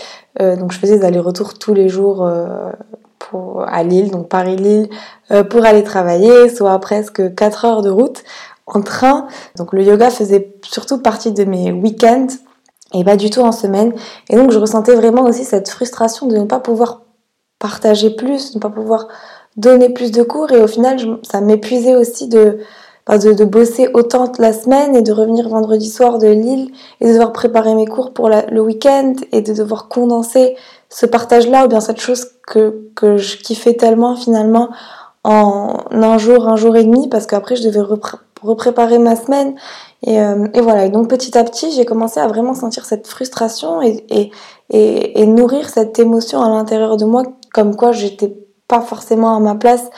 Euh, 0.40 0.56
donc 0.56 0.72
je 0.72 0.78
faisais 0.78 0.98
des 0.98 1.04
allers-retours 1.04 1.54
tous 1.58 1.74
les 1.74 1.88
jours 1.88 2.24
euh, 2.24 2.72
pour, 3.18 3.62
à 3.68 3.82
Lille, 3.82 4.10
donc 4.10 4.28
Paris-Lille, 4.28 4.88
euh, 5.30 5.44
pour 5.44 5.64
aller 5.64 5.84
travailler, 5.84 6.48
soit 6.48 6.78
presque 6.80 7.34
4 7.34 7.64
heures 7.64 7.82
de 7.82 7.90
route 7.90 8.24
en 8.66 8.82
train. 8.82 9.26
Donc 9.56 9.72
le 9.72 9.82
yoga 9.82 10.10
faisait 10.10 10.54
surtout 10.62 10.98
partie 10.98 11.32
de 11.32 11.44
mes 11.44 11.72
week-ends 11.72 12.28
et 12.94 13.04
pas 13.04 13.16
du 13.16 13.30
tout 13.30 13.40
en 13.40 13.52
semaine. 13.52 13.92
Et 14.28 14.36
donc 14.36 14.50
je 14.50 14.58
ressentais 14.58 14.94
vraiment 14.94 15.24
aussi 15.24 15.44
cette 15.44 15.68
frustration 15.68 16.26
de 16.26 16.36
ne 16.36 16.44
pas 16.44 16.60
pouvoir 16.60 17.02
partager 17.58 18.10
plus, 18.10 18.52
de 18.52 18.58
ne 18.58 18.62
pas 18.62 18.70
pouvoir 18.70 19.08
donner 19.56 19.88
plus 19.88 20.10
de 20.10 20.22
cours. 20.22 20.52
Et 20.52 20.62
au 20.62 20.66
final, 20.66 21.18
ça 21.22 21.40
m'épuisait 21.40 21.96
aussi 21.96 22.28
de 22.28 22.58
de, 23.08 23.44
bosser 23.44 23.88
autant 23.94 24.32
la 24.38 24.52
semaine 24.52 24.96
et 24.96 25.02
de 25.02 25.12
revenir 25.12 25.48
vendredi 25.48 25.88
soir 25.88 26.18
de 26.18 26.26
Lille 26.26 26.72
et 27.00 27.06
de 27.06 27.12
devoir 27.12 27.32
préparer 27.32 27.74
mes 27.74 27.86
cours 27.86 28.12
pour 28.12 28.28
le 28.28 28.60
week-end 28.60 29.14
et 29.30 29.42
de 29.42 29.52
devoir 29.52 29.88
condenser 29.88 30.56
ce 30.88 31.06
partage-là 31.06 31.64
ou 31.64 31.68
bien 31.68 31.80
cette 31.80 32.00
chose 32.00 32.26
que, 32.46 32.90
que 32.96 33.16
je 33.16 33.36
kiffais 33.38 33.74
tellement 33.74 34.16
finalement 34.16 34.70
en 35.22 35.84
un 35.92 36.18
jour, 36.18 36.48
un 36.48 36.56
jour 36.56 36.76
et 36.76 36.84
demi 36.84 37.08
parce 37.08 37.26
qu'après 37.26 37.54
je 37.54 37.62
devais 37.62 37.80
repréparer 38.42 38.98
ma 38.98 39.16
semaine 39.16 39.54
et, 40.02 40.20
euh, 40.20 40.46
et, 40.54 40.60
voilà. 40.60 40.86
Et 40.86 40.90
donc 40.90 41.08
petit 41.08 41.36
à 41.36 41.44
petit 41.44 41.72
j'ai 41.72 41.84
commencé 41.84 42.20
à 42.20 42.26
vraiment 42.26 42.54
sentir 42.54 42.84
cette 42.84 43.06
frustration 43.06 43.82
et, 43.82 44.04
et, 44.10 44.30
et, 44.70 45.20
et 45.20 45.26
nourrir 45.26 45.68
cette 45.68 45.98
émotion 45.98 46.42
à 46.42 46.48
l'intérieur 46.48 46.96
de 46.96 47.04
moi 47.04 47.22
comme 47.52 47.74
quoi 47.76 47.92
j'étais 47.92 48.34
pas 48.68 48.80
forcément 48.80 49.34
à 49.36 49.40
ma 49.40 49.54
place 49.54 49.88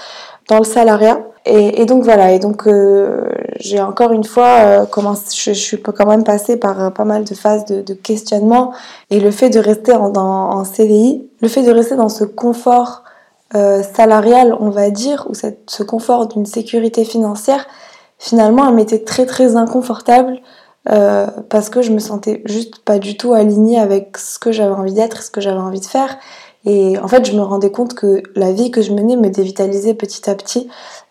dans 0.48 0.58
le 0.58 0.64
salariat. 0.64 1.20
Et, 1.50 1.86
donc 1.86 2.04
voilà, 2.04 2.32
et 2.32 2.38
donc 2.38 2.66
euh, 2.66 3.26
j'ai 3.58 3.80
encore 3.80 4.12
une 4.12 4.24
fois 4.24 4.58
euh, 4.58 4.84
commencé, 4.84 5.34
je, 5.34 5.54
je, 5.54 5.58
suis 5.58 5.80
quand 5.80 6.06
même 6.06 6.22
passée 6.22 6.58
par 6.58 6.82
euh, 6.82 6.90
pas 6.90 7.06
mal 7.06 7.24
de 7.24 7.34
phases 7.34 7.64
de, 7.64 7.80
de 7.80 7.94
questionnement 7.94 8.74
et 9.08 9.18
le 9.18 9.30
fait 9.30 9.48
de 9.48 9.58
rester 9.58 9.94
en, 9.94 10.12
en, 10.14 10.64
CDI, 10.64 11.26
le 11.40 11.48
fait 11.48 11.62
de 11.62 11.70
rester 11.70 11.96
dans 11.96 12.10
ce 12.10 12.24
confort 12.24 13.04
salarial, 13.50 14.54
on 14.60 14.68
va 14.68 14.90
dire, 14.90 15.26
ou 15.30 15.34
cette, 15.34 15.70
ce 15.70 15.82
confort 15.82 16.26
d'une 16.26 16.44
sécurité 16.44 17.06
financière, 17.06 17.64
finalement, 18.18 18.68
elle 18.68 18.74
m'était 18.74 19.04
très 19.04 19.26
très 19.26 19.56
inconfortable 19.56 20.40
parce 21.50 21.68
que 21.68 21.82
je 21.82 21.92
me 21.92 21.98
sentais 21.98 22.40
juste 22.46 22.78
pas 22.78 22.98
du 22.98 23.18
tout 23.18 23.34
alignée 23.34 23.78
avec 23.78 24.16
ce 24.16 24.38
que 24.38 24.52
j'avais 24.52 24.72
envie 24.72 24.94
d'être, 24.94 25.22
ce 25.22 25.30
que 25.30 25.42
j'avais 25.42 25.60
envie 25.60 25.80
de 25.80 25.84
faire. 25.84 26.16
Et 26.64 26.98
en 26.98 27.08
fait, 27.08 27.24
je 27.24 27.32
me 27.32 27.40
rendais 27.40 27.70
compte 27.70 27.94
que 27.94 28.22
la 28.34 28.52
vie 28.52 28.70
que 28.70 28.82
je 28.82 28.92
menais 28.92 29.16
me 29.16 29.30
dévitalisait 29.30 29.94
petit 29.94 30.28
à 30.28 30.34
petit. 30.34 30.68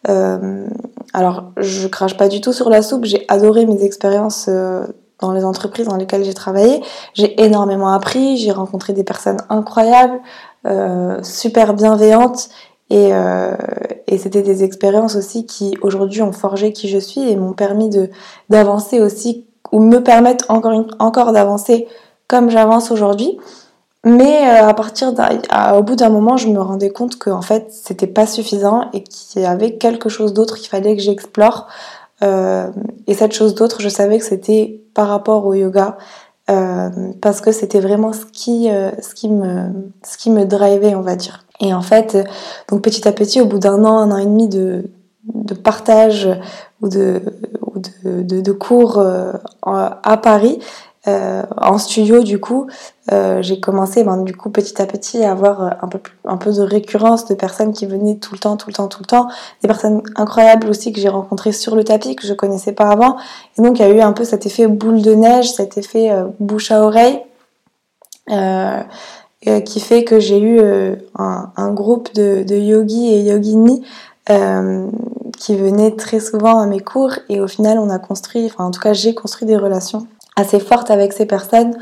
Euh, 0.09 0.67
alors, 1.13 1.45
je 1.57 1.87
crache 1.87 2.17
pas 2.17 2.27
du 2.27 2.41
tout 2.41 2.53
sur 2.53 2.69
la 2.69 2.81
soupe. 2.81 3.05
J'ai 3.05 3.25
adoré 3.27 3.65
mes 3.65 3.83
expériences 3.83 4.47
euh, 4.49 4.85
dans 5.19 5.31
les 5.31 5.45
entreprises 5.45 5.87
dans 5.87 5.95
lesquelles 5.95 6.25
j'ai 6.25 6.33
travaillé. 6.33 6.83
J'ai 7.13 7.41
énormément 7.41 7.91
appris. 7.91 8.37
J'ai 8.37 8.51
rencontré 8.51 8.93
des 8.93 9.03
personnes 9.03 9.39
incroyables, 9.49 10.19
euh, 10.67 11.23
super 11.23 11.73
bienveillantes. 11.73 12.49
Et, 12.89 13.09
euh, 13.11 13.55
et 14.07 14.17
c'était 14.17 14.41
des 14.41 14.63
expériences 14.63 15.15
aussi 15.15 15.45
qui 15.45 15.77
aujourd'hui 15.81 16.21
ont 16.21 16.31
forgé 16.31 16.71
qui 16.71 16.87
je 16.87 16.97
suis 16.97 17.29
et 17.29 17.35
m'ont 17.35 17.53
permis 17.53 17.89
de 17.89 18.09
d'avancer 18.49 19.01
aussi 19.01 19.45
ou 19.71 19.81
me 19.81 19.99
permettent 19.99 20.45
encore 20.47 20.85
encore 20.99 21.33
d'avancer 21.33 21.87
comme 22.27 22.49
j'avance 22.49 22.91
aujourd'hui. 22.91 23.37
Mais 24.07 24.47
euh, 24.47 24.67
à 24.67 24.73
partir 24.73 25.13
au 25.75 25.83
bout 25.83 25.95
d'un 25.95 26.09
moment, 26.09 26.37
je 26.37 26.47
me 26.47 26.61
rendais 26.61 26.91
compte 26.91 27.17
que 27.17 27.29
fait, 27.41 27.67
c'était 27.71 28.07
pas 28.07 28.25
suffisant 28.25 28.89
et 28.93 29.03
qu'il 29.03 29.41
y 29.41 29.45
avait 29.45 29.77
quelque 29.77 30.07
chose 30.07 30.33
d'autre 30.33 30.55
qu'il 30.57 30.69
fallait 30.69 30.95
que 30.95 31.01
j'explore. 31.01 31.67
Euh, 32.23 32.69
et 33.07 33.13
cette 33.13 33.33
chose 33.33 33.53
d'autre, 33.53 33.81
je 33.81 33.89
savais 33.89 34.19
que 34.19 34.25
c'était 34.25 34.81
par 34.93 35.09
rapport 35.09 35.45
au 35.45 35.53
yoga, 35.53 35.97
euh, 36.49 36.89
parce 37.21 37.41
que 37.41 37.51
c'était 37.51 37.81
vraiment 37.81 38.13
ce 38.13 38.25
qui, 38.25 38.69
ce 38.69 39.13
qui 39.13 39.29
me, 39.29 39.71
ce 40.05 40.17
qui 40.17 40.29
me 40.29 40.45
drivait, 40.45 40.95
on 40.95 41.01
va 41.01 41.15
dire. 41.15 41.45
Et 41.59 41.73
en 41.73 41.81
fait, 41.81 42.17
donc 42.69 42.81
petit 42.81 43.07
à 43.07 43.11
petit, 43.11 43.41
au 43.41 43.45
bout 43.45 43.59
d'un 43.59 43.83
an, 43.83 43.97
un 43.97 44.11
an 44.11 44.17
et 44.17 44.25
demi 44.25 44.47
de, 44.47 44.85
de 45.33 45.53
partage 45.53 46.29
ou 46.81 46.87
de, 46.87 47.21
ou 47.61 47.79
de, 48.03 48.41
de, 48.41 48.51
cours 48.51 49.03
à 49.63 50.17
Paris, 50.17 50.59
euh, 51.07 51.43
en 51.55 51.77
studio, 51.77 52.21
du 52.21 52.39
coup, 52.39 52.67
euh, 53.13 53.41
j'ai 53.41 53.61
commencé, 53.61 54.03
ben, 54.03 54.17
du 54.23 54.35
coup, 54.35 54.49
petit 54.49 54.81
à 54.81 54.85
petit, 54.85 55.23
à 55.23 55.31
avoir 55.31 55.63
euh, 55.63 55.69
un 55.81 55.87
peu, 55.87 55.99
un 56.25 56.35
peu 56.35 56.51
de 56.51 56.61
récurrence 56.61 57.25
de 57.25 57.33
personnes 57.33 57.71
qui 57.71 57.85
venaient 57.85 58.17
tout 58.17 58.33
le 58.33 58.39
temps, 58.39 58.57
tout 58.57 58.69
le 58.69 58.73
temps, 58.73 58.87
tout 58.87 59.01
le 59.01 59.05
temps. 59.05 59.29
Des 59.61 59.67
personnes 59.67 60.01
incroyables 60.15 60.67
aussi 60.67 60.91
que 60.91 60.99
j'ai 60.99 61.07
rencontrées 61.07 61.53
sur 61.53 61.75
le 61.75 61.85
tapis, 61.85 62.15
que 62.15 62.27
je 62.27 62.33
connaissais 62.33 62.73
pas 62.73 62.89
avant. 62.89 63.17
Et 63.57 63.61
donc, 63.61 63.79
il 63.79 63.83
y 63.83 63.85
a 63.85 63.89
eu 63.89 64.01
un 64.01 64.11
peu 64.11 64.25
cet 64.25 64.45
effet 64.45 64.67
boule 64.67 65.01
de 65.01 65.13
neige, 65.13 65.49
cet 65.53 65.77
effet 65.77 66.11
bouche 66.39 66.71
à 66.71 66.83
oreille, 66.83 67.21
qui 69.65 69.79
fait 69.79 70.03
que 70.03 70.19
j'ai 70.19 70.39
eu 70.39 70.59
un, 71.17 71.51
un, 71.55 71.71
groupe 71.71 72.13
de, 72.15 72.55
yogis 72.55 73.13
et 73.13 73.21
yoginis 73.21 73.83
qui 75.37 75.55
venaient 75.55 75.95
très 75.95 76.19
souvent 76.19 76.59
à 76.59 76.65
mes 76.65 76.79
cours. 76.79 77.13
Et 77.29 77.39
au 77.39 77.47
final, 77.47 77.77
on 77.79 77.89
a 77.89 77.99
construit, 77.99 78.45
enfin, 78.45 78.65
en 78.65 78.71
tout 78.71 78.81
cas, 78.81 78.93
j'ai 78.93 79.13
construit 79.13 79.47
des 79.47 79.57
relations 79.57 80.07
assez 80.35 80.59
forte 80.59 80.89
avec 80.91 81.13
ces 81.13 81.25
personnes. 81.25 81.77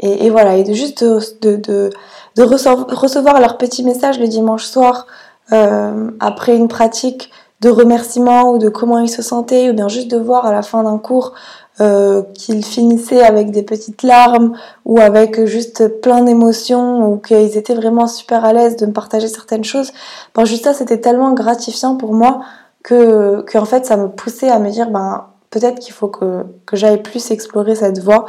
Et, 0.00 0.28
voilà, 0.28 0.56
et 0.56 0.64
de 0.64 0.72
juste 0.72 1.04
de, 1.04 1.56
de, 1.56 1.90
de, 2.36 2.42
recevoir 2.42 3.40
leurs 3.40 3.56
petits 3.56 3.84
messages 3.84 4.18
le 4.18 4.26
dimanche 4.26 4.64
soir 4.64 5.06
euh, 5.52 6.10
après 6.20 6.56
une 6.56 6.68
pratique 6.68 7.30
de 7.60 7.70
remerciement 7.70 8.50
ou 8.50 8.58
de 8.58 8.68
comment 8.68 8.98
ils 8.98 9.08
se 9.08 9.22
sentaient, 9.22 9.70
ou 9.70 9.72
bien 9.72 9.88
juste 9.88 10.10
de 10.10 10.18
voir 10.18 10.46
à 10.46 10.52
la 10.52 10.62
fin 10.62 10.82
d'un 10.82 10.98
cours 10.98 11.32
euh, 11.80 12.22
qu'ils 12.34 12.64
finissaient 12.64 13.22
avec 13.22 13.50
des 13.50 13.62
petites 13.62 14.02
larmes 14.02 14.52
ou 14.84 15.00
avec 15.00 15.44
juste 15.44 16.00
plein 16.00 16.22
d'émotions 16.22 17.08
ou 17.08 17.18
qu'ils 17.18 17.56
étaient 17.56 17.74
vraiment 17.74 18.06
super 18.06 18.44
à 18.44 18.52
l'aise 18.52 18.76
de 18.76 18.86
me 18.86 18.92
partager 18.92 19.28
certaines 19.28 19.64
choses. 19.64 19.92
Bon, 20.34 20.44
juste 20.44 20.64
ça, 20.64 20.74
c'était 20.74 21.00
tellement 21.00 21.32
gratifiant 21.32 21.96
pour 21.96 22.14
moi 22.14 22.40
que, 22.82 23.42
que 23.42 23.58
en 23.58 23.64
fait, 23.64 23.86
ça 23.86 23.96
me 23.96 24.08
poussait 24.08 24.50
à 24.50 24.58
me 24.58 24.70
dire, 24.70 24.90
ben, 24.90 25.26
peut-être 25.50 25.78
qu'il 25.78 25.94
faut 25.94 26.08
que, 26.08 26.44
que 26.66 26.76
j'aille 26.76 27.02
plus 27.02 27.30
explorer 27.30 27.74
cette 27.74 28.00
voie. 28.00 28.26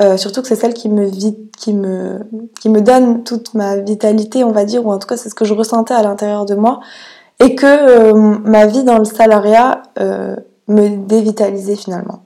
Euh, 0.00 0.16
surtout 0.16 0.42
que 0.42 0.48
c'est 0.48 0.56
celle 0.56 0.74
qui 0.74 0.88
me, 0.88 1.08
qui, 1.56 1.72
me, 1.72 2.20
qui 2.60 2.68
me 2.68 2.80
donne 2.80 3.22
toute 3.22 3.54
ma 3.54 3.76
vitalité, 3.76 4.42
on 4.42 4.50
va 4.50 4.64
dire, 4.64 4.84
ou 4.84 4.92
en 4.92 4.98
tout 4.98 5.06
cas 5.06 5.16
c'est 5.16 5.28
ce 5.28 5.36
que 5.36 5.44
je 5.44 5.54
ressentais 5.54 5.94
à 5.94 6.02
l'intérieur 6.02 6.46
de 6.46 6.56
moi, 6.56 6.80
et 7.38 7.54
que 7.54 7.66
euh, 7.66 8.38
ma 8.44 8.66
vie 8.66 8.82
dans 8.82 8.98
le 8.98 9.04
salariat 9.04 9.82
euh, 10.00 10.34
me 10.66 10.96
dévitalisait 10.96 11.76
finalement. 11.76 12.24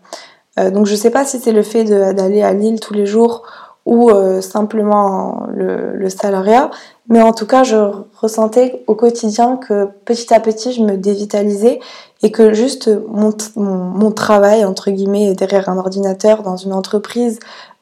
Donc 0.73 0.87
je 0.87 0.95
sais 0.95 1.11
pas 1.11 1.25
si 1.25 1.39
c'est 1.39 1.53
le 1.53 1.63
fait 1.63 1.85
d'aller 1.85 2.43
à 2.43 2.53
Lille 2.53 2.81
tous 2.81 2.95
les 2.95 3.07
jours 3.07 3.43
ou 3.87 4.11
simplement 4.43 5.47
le, 5.51 6.09
salariat, 6.11 6.71
mais 7.09 7.23
en 7.23 7.33
tout 7.33 7.47
cas 7.47 7.65
je 7.65 7.77
ressentais 8.21 8.85
au 8.87 8.95
quotidien 8.95 9.57
que 9.57 9.89
petit 10.05 10.35
à 10.35 10.41
petit 10.41 10.73
je 10.73 10.83
me 10.83 10.97
dévitalisais 10.97 11.81
et 12.23 12.33
que 12.33 12.53
juste 12.53 12.91
mon, 13.09 14.11
travail, 14.11 14.65
entre 14.65 14.91
guillemets, 14.91 15.35
derrière 15.35 15.69
un 15.69 15.79
ordinateur 15.79 16.43
dans 16.43 16.57
une 16.57 16.73
entreprise, 16.73 17.39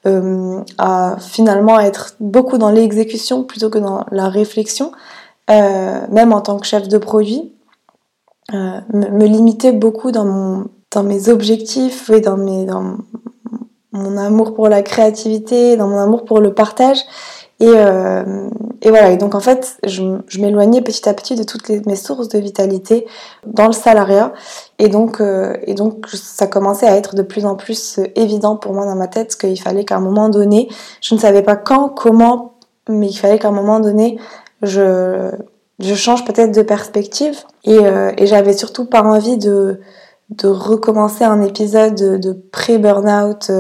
euh, 0.07 0.61
à 0.79 1.17
finalement 1.19 1.81
être 1.81 2.15
beaucoup 2.21 2.59
dans 2.59 2.71
l'exécution 2.71 3.45
plutôt 3.45 3.71
que 3.71 3.79
dans 3.79 4.05
la 4.11 4.29
réflexion, 4.29 4.93
euh, 5.51 6.01
même 6.11 6.33
en 6.33 6.41
tant 6.41 6.59
que 6.59 6.67
chef 6.67 6.87
de 6.89 6.99
produit, 6.99 7.53
euh, 8.55 8.81
me, 8.93 9.25
limiter 9.25 9.73
beaucoup 9.73 10.13
dans, 10.13 10.25
mon, 10.25 10.67
dans 10.97 11.03
mes 11.03 11.29
objectifs 11.29 12.09
et 12.09 12.23
dans, 12.23 12.39
mes, 12.39 12.65
dans 12.65 12.97
mon 13.93 14.17
amour 14.17 14.55
pour 14.55 14.69
la 14.71 14.81
créativité, 14.81 15.77
dans 15.77 15.89
mon 15.89 15.99
amour 15.99 16.25
pour 16.25 16.41
le 16.41 16.55
partage. 16.55 17.01
Et, 17.61 17.69
euh, 17.69 18.49
et 18.81 18.89
voilà, 18.89 19.11
et 19.11 19.19
donc 19.19 19.35
en 19.35 19.41
fait, 19.41 19.77
je, 19.85 20.03
je 20.27 20.41
m'éloignais 20.41 20.81
petit 20.81 21.07
à 21.07 21.13
petit 21.13 21.35
de 21.35 21.43
toutes 21.43 21.69
mes 21.69 21.97
sources 21.97 22.29
de 22.29 22.39
vitalité 22.39 23.07
dans 23.47 23.67
le 23.67 23.75
salariat. 23.75 24.33
Et 24.79 24.89
donc, 24.89 25.21
euh, 25.21 25.55
et 25.67 25.75
donc, 25.75 26.07
ça 26.15 26.47
commençait 26.47 26.87
à 26.87 26.97
être 26.97 27.15
de 27.15 27.23
plus 27.23 27.45
en 27.45 27.57
plus 27.57 28.01
évident 28.15 28.57
pour 28.57 28.73
moi 28.73 28.87
dans 28.87 28.97
ma 28.97 29.09
tête 29.09 29.37
qu'il 29.37 29.61
fallait 29.61 29.85
qu'à 29.85 29.97
un 29.97 30.01
moment 30.01 30.31
donné, 30.31 30.69
je 31.03 31.15
ne 31.15 31.21
savais 31.21 31.43
pas 31.43 31.57
quand, 31.57 31.91
comment, 31.91 32.55
mais 32.89 33.09
il 33.09 33.17
fallait 33.17 33.39
qu'à 33.39 33.49
un 33.49 33.59
moment 33.63 33.81
donné, 33.81 34.19
je, 34.63 35.31
je 35.79 35.95
change 35.95 36.25
peut-être 36.25 36.55
de 36.55 36.63
perspective. 36.63 37.37
Et, 37.65 37.81
euh, 37.81 38.13
et 38.17 38.27
j'avais 38.27 38.55
surtout 38.55 38.87
pas 38.87 39.03
envie 39.03 39.37
de, 39.37 39.81
de 40.31 40.49
recommencer 40.49 41.25
un 41.25 41.43
épisode 41.43 41.95
de, 41.95 42.33
pré-burnout 42.33 43.51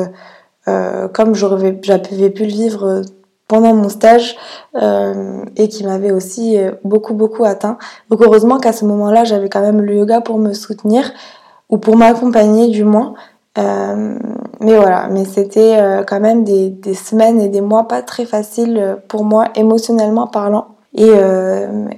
euh, 0.69 1.09
comme 1.09 1.35
j'avais 1.35 1.73
pu 1.73 2.45
le 2.45 2.51
vivre 2.51 3.03
pendant 3.49 3.75
mon 3.75 3.89
stage 3.89 4.37
euh, 4.75 5.45
et 5.57 5.69
qui 5.69 5.85
m'avait 5.85 6.11
aussi 6.11 6.59
euh, 6.59 6.73
beaucoup 6.85 7.15
beaucoup 7.15 7.45
atteint. 7.45 7.79
Donc 8.11 8.21
heureusement 8.23 8.59
qu'à 8.59 8.73
ce 8.73 8.85
moment-là, 8.85 9.25
j'avais 9.25 9.49
quand 9.49 9.61
même 9.61 9.81
le 9.81 9.95
yoga 9.97 10.21
pour 10.21 10.39
me 10.39 10.53
soutenir 10.53 11.11
ou 11.69 11.79
pour 11.79 11.97
m'accompagner 11.97 12.69
du 12.69 12.85
moins. 12.85 13.15
Euh, 13.59 14.19
mais 14.61 14.77
voilà, 14.77 15.09
mais 15.11 15.25
c'était 15.25 15.79
euh, 15.79 16.03
quand 16.05 16.21
même 16.21 16.45
des, 16.45 16.69
des, 16.69 16.95
semaines 16.95 17.41
et 17.41 17.49
des 17.49 17.63
mois 17.63 17.89
pas 17.89 18.03
très 18.03 18.27
faciles 18.27 18.99
pour 19.09 19.25
moi 19.25 19.47
émotionnellement 19.55 20.27
parlant. 20.27 20.69
Et, 20.99 21.13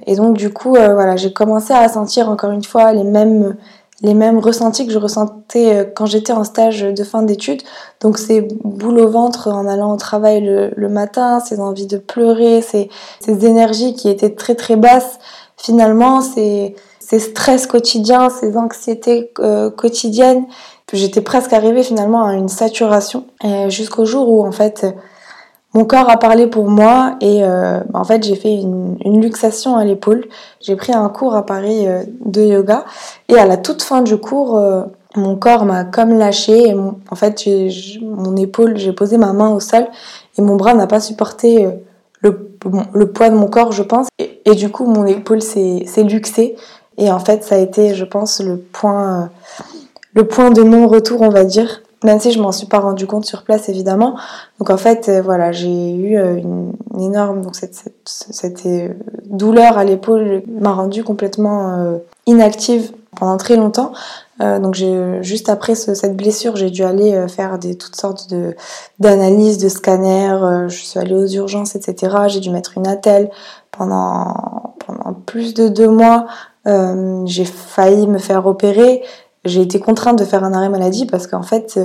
et 0.09 0.17
donc 0.17 0.37
du 0.37 0.53
coup, 0.53 0.71
voilà, 0.71 1.15
j'ai 1.15 1.33
commencé 1.33 1.73
à 1.73 1.89
sentir 1.89 2.29
encore 2.29 2.51
une 2.51 2.65
fois 2.65 2.93
les 2.93 3.05
mêmes 3.05 3.55
les 4.03 4.15
mêmes 4.15 4.39
ressentis 4.39 4.87
que 4.87 4.93
je 4.93 4.99
ressentais 4.99 5.75
euh, 5.75 5.85
quand 5.85 6.07
j'étais 6.07 6.33
en 6.33 6.45
stage 6.45 6.83
de 6.83 7.05
fin 7.05 7.23
d'études. 7.23 7.63
Donc 8.01 8.19
ces 8.19 8.43
boules 8.43 9.01
au 9.01 9.09
ventre 9.09 9.49
en 9.49 9.67
allant 9.67 9.93
au 9.93 9.97
travail 9.97 10.41
le, 10.41 10.89
matin, 10.89 11.41
ces 11.41 11.61
envies 11.61 11.87
de 11.87 11.99
pleurer, 11.99 12.63
ces, 12.63 12.91
ces, 13.21 13.47
énergies 13.47 13.95
qui 13.95 14.09
étaient 14.09 14.35
très 14.35 14.55
très 14.55 14.77
basses, 14.77 15.19
finalement 15.57 16.21
ces, 16.21 16.77
ces 17.01 17.19
stress 17.19 17.67
quotidiens, 17.67 18.31
ces 18.31 18.57
anxiétés 18.57 19.33
euh, 19.41 19.71
quotidiennes, 19.71 20.47
j'étais 20.93 21.21
presque 21.21 21.53
arrivée 21.53 21.83
finalement 21.83 22.25
à 22.25 22.35
une 22.35 22.49
saturation 22.49 23.27
jusqu'au 23.69 24.07
jour 24.07 24.31
où 24.31 24.47
en 24.47 24.53
fait 24.53 24.87
mon 25.75 25.85
corps 25.85 26.09
a 26.09 26.17
parlé 26.17 26.47
pour 26.47 26.71
moi 26.71 27.17
et 27.21 27.45
euh, 27.45 27.81
en 27.93 28.05
fait 28.05 28.23
j'ai 28.25 28.37
fait 28.37 28.55
une, 28.55 28.97
une, 29.05 29.21
luxation 29.21 29.77
à 29.77 29.85
l'épaule. 29.85 30.27
J'ai 30.61 30.77
pris 30.77 30.93
un 30.93 31.09
cours 31.09 31.35
à 31.35 31.45
Paris 31.45 31.87
euh, 31.87 32.05
de 32.25 32.43
yoga 32.43 32.85
et 33.29 33.37
à 33.37 33.45
la 33.45 33.59
toute 33.59 33.83
fin 33.83 34.01
du 34.01 34.17
cours, 34.17 34.57
euh, 34.57 34.85
mon 35.15 35.37
corps 35.37 35.65
m'a 35.65 35.85
comme 35.85 36.17
lâché. 36.17 36.69
Et 36.69 36.75
en 36.75 37.15
fait, 37.15 37.47
mon 38.01 38.37
épaule, 38.37 38.77
j'ai 38.77 38.93
posé 38.93 39.19
ma 39.19 39.33
main 39.33 39.51
au 39.51 39.61
sol 39.61 39.87
et 40.37 40.43
mon 40.43 40.57
bras 40.57 40.75
n'a 40.75 40.87
pas 40.87 41.01
supporté 41.01 41.67
euh, 41.67 41.71
le, 42.21 42.51
le, 42.93 43.13
poids 43.13 43.31
de 43.31 43.37
mon 43.37 43.49
corps, 43.49 43.73
je 43.73 43.83
pense. 43.83 44.09
Et, 44.19 44.55
du 44.55 44.71
coup, 44.71 44.87
mon 44.87 45.07
épaule 45.07 45.43
s'est 45.43 45.85
luxée 45.99 46.57
et 46.97 47.11
en 47.11 47.21
fait, 47.21 47.45
ça 47.45 47.55
a 47.57 47.59
été, 47.59 47.95
je 47.95 48.05
pense, 48.05 48.41
le 48.41 48.57
point, 48.57 49.31
le 50.15 50.27
point 50.27 50.51
de 50.51 50.63
non-retour, 50.63 51.21
on 51.23 51.29
va 51.29 51.45
dire 51.45 51.83
même 52.05 52.21
si 52.21 52.33
je 52.33 52.41
m'en 52.41 52.53
suis 52.53 52.67
pas 52.67 52.79
rendu 52.79 53.07
compte 53.07 53.25
sur 53.25 53.43
place 53.43 53.69
évidemment. 53.69 54.17
Donc 54.59 54.71
en 54.71 54.77
fait, 54.77 55.09
euh, 55.09 55.23
voilà, 55.23 55.53
j'ai 55.53 55.95
eu 55.95 56.17
euh, 56.17 56.37
une, 56.37 56.73
énorme 57.01 57.43
donc 57.43 57.57
cette, 57.57 57.75
cette, 57.75 57.95
cette 58.07 58.67
euh, 58.67 58.89
douleur 59.27 59.79
à 59.79 59.85
l'épaule 59.85 60.43
m'a 60.61 60.73
rendue 60.73 61.05
complètement 61.05 61.99
inactive 62.27 62.93
pendant 63.17 63.37
très 63.37 63.57
longtemps. 63.57 63.93
donc 64.41 64.75
juste 65.21 65.49
après 65.49 65.75
cette 65.75 66.17
blessure, 66.17 66.57
j'ai 66.57 66.71
dû 66.71 66.83
aller 66.83 67.27
faire 67.29 67.59
des 67.59 67.77
toutes 67.77 67.97
sortes 67.97 68.29
de 68.31 68.57
d'analyses, 68.99 69.59
de 69.59 69.69
scanners. 69.69 70.67
je 70.69 70.77
suis 70.77 70.99
allée 70.99 71.15
aux 71.15 71.27
urgences, 71.27 71.77
etc. 71.77 72.17
J'ai 72.27 72.41
dû 72.41 72.51
mettre 72.51 72.77
une 72.77 72.87
attelle 72.87 73.31
pendant 73.71 74.75
pendant 74.85 75.15
plus 75.15 75.55
de 75.55 75.69
deux 75.69 75.89
mois. 75.89 76.27
j'ai 77.27 77.45
failli 77.45 78.07
me 78.07 78.19
faire 78.19 78.47
opérer 78.47 79.03
j'ai 79.45 79.63
été 79.63 79.81
contrainte 79.81 80.19
de 80.19 80.25
faire 80.25 80.45
un 80.45 80.53
arrêt 80.53 80.69
maladie 80.69 81.07
parce 81.07 81.27
qu'en 81.27 81.43
fait, 81.43 81.79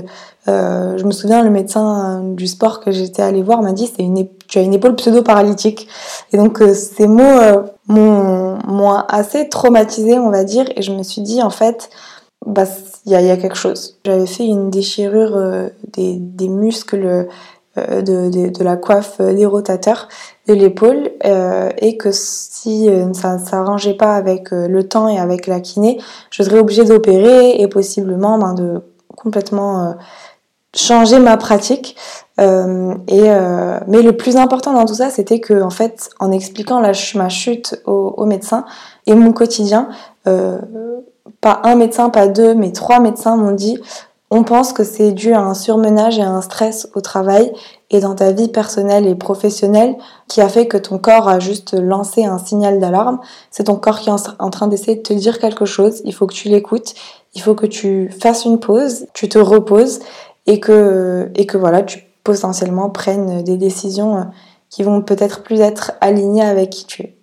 euh, 0.47 0.97
je 0.97 1.03
me 1.05 1.11
souviens, 1.11 1.43
le 1.43 1.49
médecin 1.49 2.21
du 2.23 2.47
sport 2.47 2.79
que 2.79 2.91
j'étais 2.91 3.21
allée 3.21 3.43
voir 3.43 3.61
m'a 3.61 3.73
dit 3.73 3.87
c'est 3.87 4.03
une 4.03 4.27
tu 4.47 4.59
as 4.59 4.61
une 4.61 4.73
épaule 4.73 4.95
pseudo-paralytique. 4.95 5.87
Et 6.31 6.37
donc 6.37 6.61
euh, 6.61 6.73
ces 6.73 7.07
mots 7.07 7.23
euh, 7.23 7.63
m'ont 7.87 8.95
assez 9.07 9.49
traumatisée, 9.49 10.19
on 10.19 10.29
va 10.29 10.43
dire, 10.43 10.65
et 10.75 10.81
je 10.81 10.91
me 10.91 11.03
suis 11.03 11.21
dit 11.21 11.41
en 11.41 11.49
fait, 11.49 11.89
bah 12.45 12.65
il 13.05 13.11
y 13.11 13.15
a, 13.15 13.21
y 13.21 13.31
a, 13.31 13.37
quelque 13.37 13.57
chose. 13.57 13.99
J'avais 14.05 14.25
fait 14.25 14.45
une 14.45 14.69
déchirure 14.69 15.37
des, 15.91 16.15
des 16.17 16.47
muscles 16.47 17.27
de, 17.75 18.01
de, 18.01 18.49
de, 18.49 18.63
la 18.63 18.77
coiffe 18.77 19.19
des 19.19 19.45
rotateurs 19.45 20.07
de 20.47 20.53
l'épaule 20.53 21.11
euh, 21.25 21.69
et 21.77 21.97
que 21.97 22.09
si 22.11 22.89
euh, 22.89 23.11
ça 23.13 23.37
ne 23.37 23.43
s'arrangeait 23.43 23.95
pas 23.95 24.15
avec 24.15 24.51
le 24.51 24.87
temps 24.87 25.07
et 25.07 25.17
avec 25.17 25.47
la 25.47 25.59
kiné, 25.59 25.99
je 26.29 26.43
serais 26.43 26.59
obligée 26.59 26.83
d'opérer 26.83 27.61
et 27.61 27.67
possiblement 27.67 28.37
ben, 28.37 28.53
de 28.53 28.81
complètement 29.15 29.95
changer 30.75 31.19
ma 31.19 31.37
pratique. 31.37 31.95
Euh, 32.39 32.95
et 33.07 33.29
mais 33.87 34.01
le 34.01 34.17
plus 34.17 34.37
important 34.37 34.73
dans 34.73 34.85
tout 34.85 34.95
ça, 34.95 35.09
c'était 35.09 35.39
que 35.39 35.61
en 35.61 35.69
fait, 35.69 36.09
en 36.19 36.31
expliquant 36.31 36.79
la, 36.79 36.91
ma 37.15 37.29
chute 37.29 37.81
au, 37.85 38.13
au, 38.17 38.25
médecin 38.25 38.65
et 39.05 39.13
mon 39.13 39.33
quotidien, 39.33 39.89
pas 40.23 41.61
un 41.63 41.75
médecin, 41.75 42.09
pas 42.09 42.27
deux, 42.27 42.53
mais 42.53 42.71
trois 42.71 42.99
médecins 42.99 43.35
m'ont 43.35 43.51
dit 43.51 43.79
on 44.35 44.43
pense 44.43 44.73
que 44.73 44.83
c'est 44.83 45.11
dû 45.11 45.31
à 45.33 45.41
un 45.41 45.53
surmenage 45.53 46.17
et 46.17 46.23
à 46.23 46.29
un 46.31 46.41
stress 46.41 46.89
au 46.95 47.01
travail 47.01 47.53
et 47.91 47.99
dans 47.99 48.15
ta 48.15 48.31
vie 48.31 48.47
personnelle 48.47 49.05
et 49.05 49.13
professionnelle 49.13 49.95
qui 50.27 50.41
a 50.41 50.49
fait 50.49 50.67
que 50.67 50.75
ton 50.75 50.97
corps 50.97 51.29
a 51.29 51.39
juste 51.39 51.75
lancé 51.79 52.25
un 52.25 52.39
signal 52.39 52.79
d'alarme. 52.79 53.19
C'est 53.51 53.65
ton 53.65 53.75
corps 53.75 53.99
qui 53.99 54.09
est 54.09 54.13
en 54.39 54.49
train 54.49 54.65
d'essayer 54.65 54.95
de 54.95 55.03
te 55.03 55.13
dire 55.13 55.37
quelque 55.37 55.65
chose. 55.65 56.01
Il 56.03 56.15
faut 56.15 56.25
que 56.25 56.33
tu 56.33 56.49
l'écoutes. 56.49 56.95
Il 57.35 57.43
faut 57.43 57.53
que 57.53 57.67
tu 57.67 58.09
fasses 58.09 58.45
une 58.45 58.59
pause, 58.59 59.05
tu 59.13 59.29
te 59.29 59.37
reposes 59.37 59.99
et 60.47 60.59
que, 60.59 61.29
voilà, 61.53 61.83
tu 61.83 62.03
potentiellement 62.23 62.89
prennes 62.89 63.43
des 63.43 63.57
décisions 63.57 64.31
qui 64.71 64.81
vont 64.81 65.03
peut-être 65.03 65.43
plus 65.43 65.61
être 65.61 65.91
alignées 66.01 66.41
avec 66.41 66.71
qui 66.71 66.85
tu 66.85 67.03
es. 67.03 67.15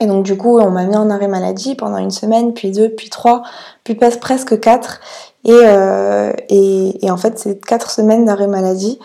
Et 0.00 0.06
donc 0.06 0.24
du 0.24 0.36
coup, 0.36 0.60
on 0.60 0.70
m'a 0.70 0.84
mis 0.84 0.96
en 0.96 1.10
arrêt 1.10 1.26
maladie 1.26 1.74
pendant 1.74 1.98
une 1.98 2.12
semaine, 2.12 2.54
puis 2.54 2.70
deux, 2.70 2.90
puis 2.90 3.10
trois, 3.10 3.42
puis 3.82 3.96
presque 3.96 4.60
quatre. 4.60 5.00
Et, 5.48 5.52
euh, 5.64 6.30
et, 6.50 7.10
en 7.10 7.16
fait, 7.16 7.38
ces 7.38 7.58
quatre 7.58 7.90
semaines 7.90 8.26
d'arrêt 8.26 8.46
maladie 8.46 8.98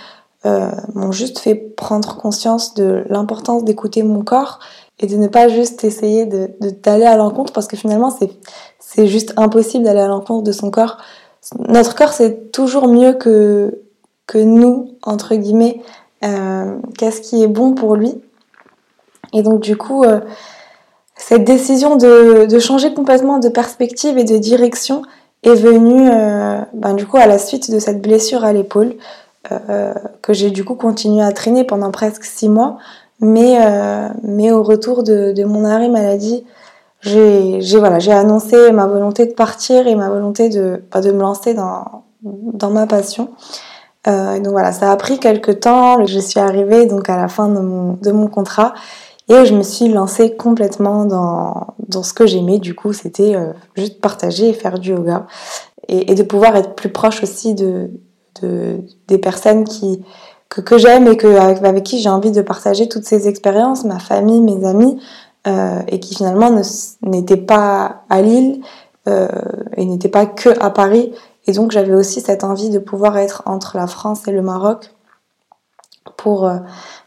euh, 0.46 0.70
m'ont 0.94 1.14
juste 1.14 1.40
fait 1.40 1.56
prendre 1.56 2.18
conscience 2.18 2.74
de 2.74 3.06
l'importance 3.08 3.64
d'écouter 3.64 4.04
mon 4.04 4.26
corps 4.26 4.60
et 5.00 5.08
de 5.08 5.16
ne 5.16 5.28
pas 5.28 5.48
juste 5.48 5.86
essayer 5.86 6.26
d'aller 6.26 7.06
à 7.06 7.16
l'encontre 7.16 7.54
parce 7.54 7.66
que 7.66 7.78
finalement 7.78 8.14
c'est 8.80 9.08
juste 9.08 9.34
impossible 9.38 9.86
d'aller 9.86 10.02
à 10.02 10.08
l'encontre 10.08 10.44
de 10.44 10.52
son 10.52 10.70
corps. 10.70 10.98
Notre 11.70 11.96
corps 11.96 12.12
c'est 12.12 12.52
toujours 12.52 12.90
mieux 12.90 13.14
que 13.14 13.80
que 14.28 14.38
nous 14.38 14.98
entre 15.02 15.36
guillemets. 15.36 15.82
Euh, 16.26 16.78
Qu'est-ce 16.98 17.22
qui 17.22 17.42
est 17.42 17.48
bon 17.48 17.74
pour 17.74 17.96
lui 17.96 18.22
Et 19.32 19.44
donc 19.44 19.62
du 19.62 19.78
coup, 19.78 20.04
cette 21.16 21.46
décision 21.46 21.96
de, 21.96 22.48
de 22.48 22.60
changer 22.60 22.94
complètement 22.94 23.40
de 23.40 23.48
perspective 23.48 24.18
et 24.18 24.26
de 24.26 24.38
direction, 24.38 25.04
est 25.44 25.56
venue 25.56 26.10
ben, 26.74 26.94
du 26.94 27.06
coup 27.06 27.18
à 27.18 27.28
la 27.28 27.38
suite 27.38 27.72
de 27.72 27.80
cette 27.80 28.02
blessure 28.02 28.44
à 28.44 28.54
l'épaule 28.54 28.96
que 30.22 30.34
j'ai 30.34 30.52
du 30.52 30.64
coup 30.64 30.76
continué 30.76 31.22
à 31.22 31.32
traîner 31.32 31.64
pendant 31.64 31.92
presque 31.92 32.24
six 32.24 32.50
mois. 32.50 32.78
Mais, 33.20 33.58
mais 34.24 34.52
au 34.52 34.64
retour 34.64 35.04
de, 35.04 35.44
mon 35.44 35.66
arrêt 35.66 35.90
maladie, 35.90 36.46
j'ai 37.02 37.60
voilà, 37.78 37.98
annoncé 38.18 38.72
ma 38.72 38.88
volonté 38.88 39.26
de 39.26 39.34
partir 39.34 39.88
et 39.88 39.96
ma 39.96 40.10
volonté 40.10 40.50
de, 40.50 40.82
bah, 40.92 41.02
de 41.02 41.12
me 41.12 41.22
lancer 41.22 41.54
dans, 41.54 42.04
dans 42.24 42.70
ma 42.70 42.88
passion. 42.88 43.30
Euh, 44.08 44.40
donc 44.40 44.52
voilà, 44.52 44.72
ça 44.72 44.92
a 44.92 44.96
pris 44.98 45.20
quelques 45.20 45.62
temps. 45.62 46.06
Je 46.06 46.20
suis 46.20 46.40
arrivée 46.40 46.86
donc 46.86 47.10
à 47.10 47.18
la 47.18 47.28
fin 47.28 47.48
de 47.48 47.60
mon, 47.60 47.94
de 48.02 48.12
mon 48.12 48.28
contrat 48.28 48.74
et 49.30 49.46
je 49.46 49.54
me 49.54 49.64
suis 49.64 49.88
lancée 49.88 50.36
complètement 50.36 51.06
dans, 51.06 51.68
dans 51.94 52.04
ce 52.04 52.14
que 52.14 52.26
j'aimais. 52.26 52.60
Du 52.60 52.76
coup, 52.76 52.94
c'était 52.94 53.36
euh, 53.36 53.54
juste 53.76 54.02
partager 54.02 54.50
et 54.50 54.54
faire 54.54 54.80
du 54.80 54.92
yoga 54.92 55.28
et, 55.88 56.16
de 56.16 56.24
pouvoir 56.24 56.56
être 56.56 56.76
plus 56.76 56.90
proche 56.90 57.24
aussi 57.24 57.56
de, 57.56 57.90
de 58.42 58.80
des 59.08 59.18
personnes 59.18 59.64
qui 59.66 60.04
que, 60.50 60.78
j'aime 60.78 61.08
et 61.08 61.18
que 61.18 61.28
avec, 61.36 61.84
qui 61.84 62.00
j'ai 62.00 62.10
envie 62.10 62.32
de 62.32 62.42
partager 62.42 62.88
toutes 62.88 63.06
ces 63.06 63.28
expériences, 63.28 63.86
ma 63.86 63.98
famille, 63.98 64.40
mes 64.40 64.68
amis, 64.68 65.02
euh, 65.48 65.80
et 65.88 66.00
qui 66.00 66.14
finalement 66.14 66.52
n'étaient 67.02 67.38
pas 67.38 68.04
à 68.10 68.22
Lille 68.22 68.62
euh, 69.08 69.28
et 69.76 69.84
n'étaient 69.86 70.10
pas 70.10 70.28
que 70.28 70.50
à 70.64 70.70
Paris 70.70 71.12
et 71.48 71.54
donc 71.54 71.72
j'avais 71.72 71.96
aussi 71.96 72.22
cette 72.22 72.44
envie 72.44 72.70
de 72.70 72.78
pouvoir 72.78 73.18
être 73.18 73.42
entre 73.48 73.78
la 73.78 73.88
France 73.88 74.28
et 74.28 74.32
le 74.32 74.44
Maroc 74.44 74.94
pour, 76.18 76.50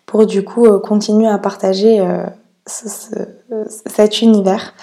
pour 0.07 0.27
du 0.27 0.45
coup 0.45 0.69
continuer 0.81 1.29
à 1.29 1.39
partager 1.39 2.05
euh, 2.67 3.65
cet 3.87 4.23
univers. 4.23 4.75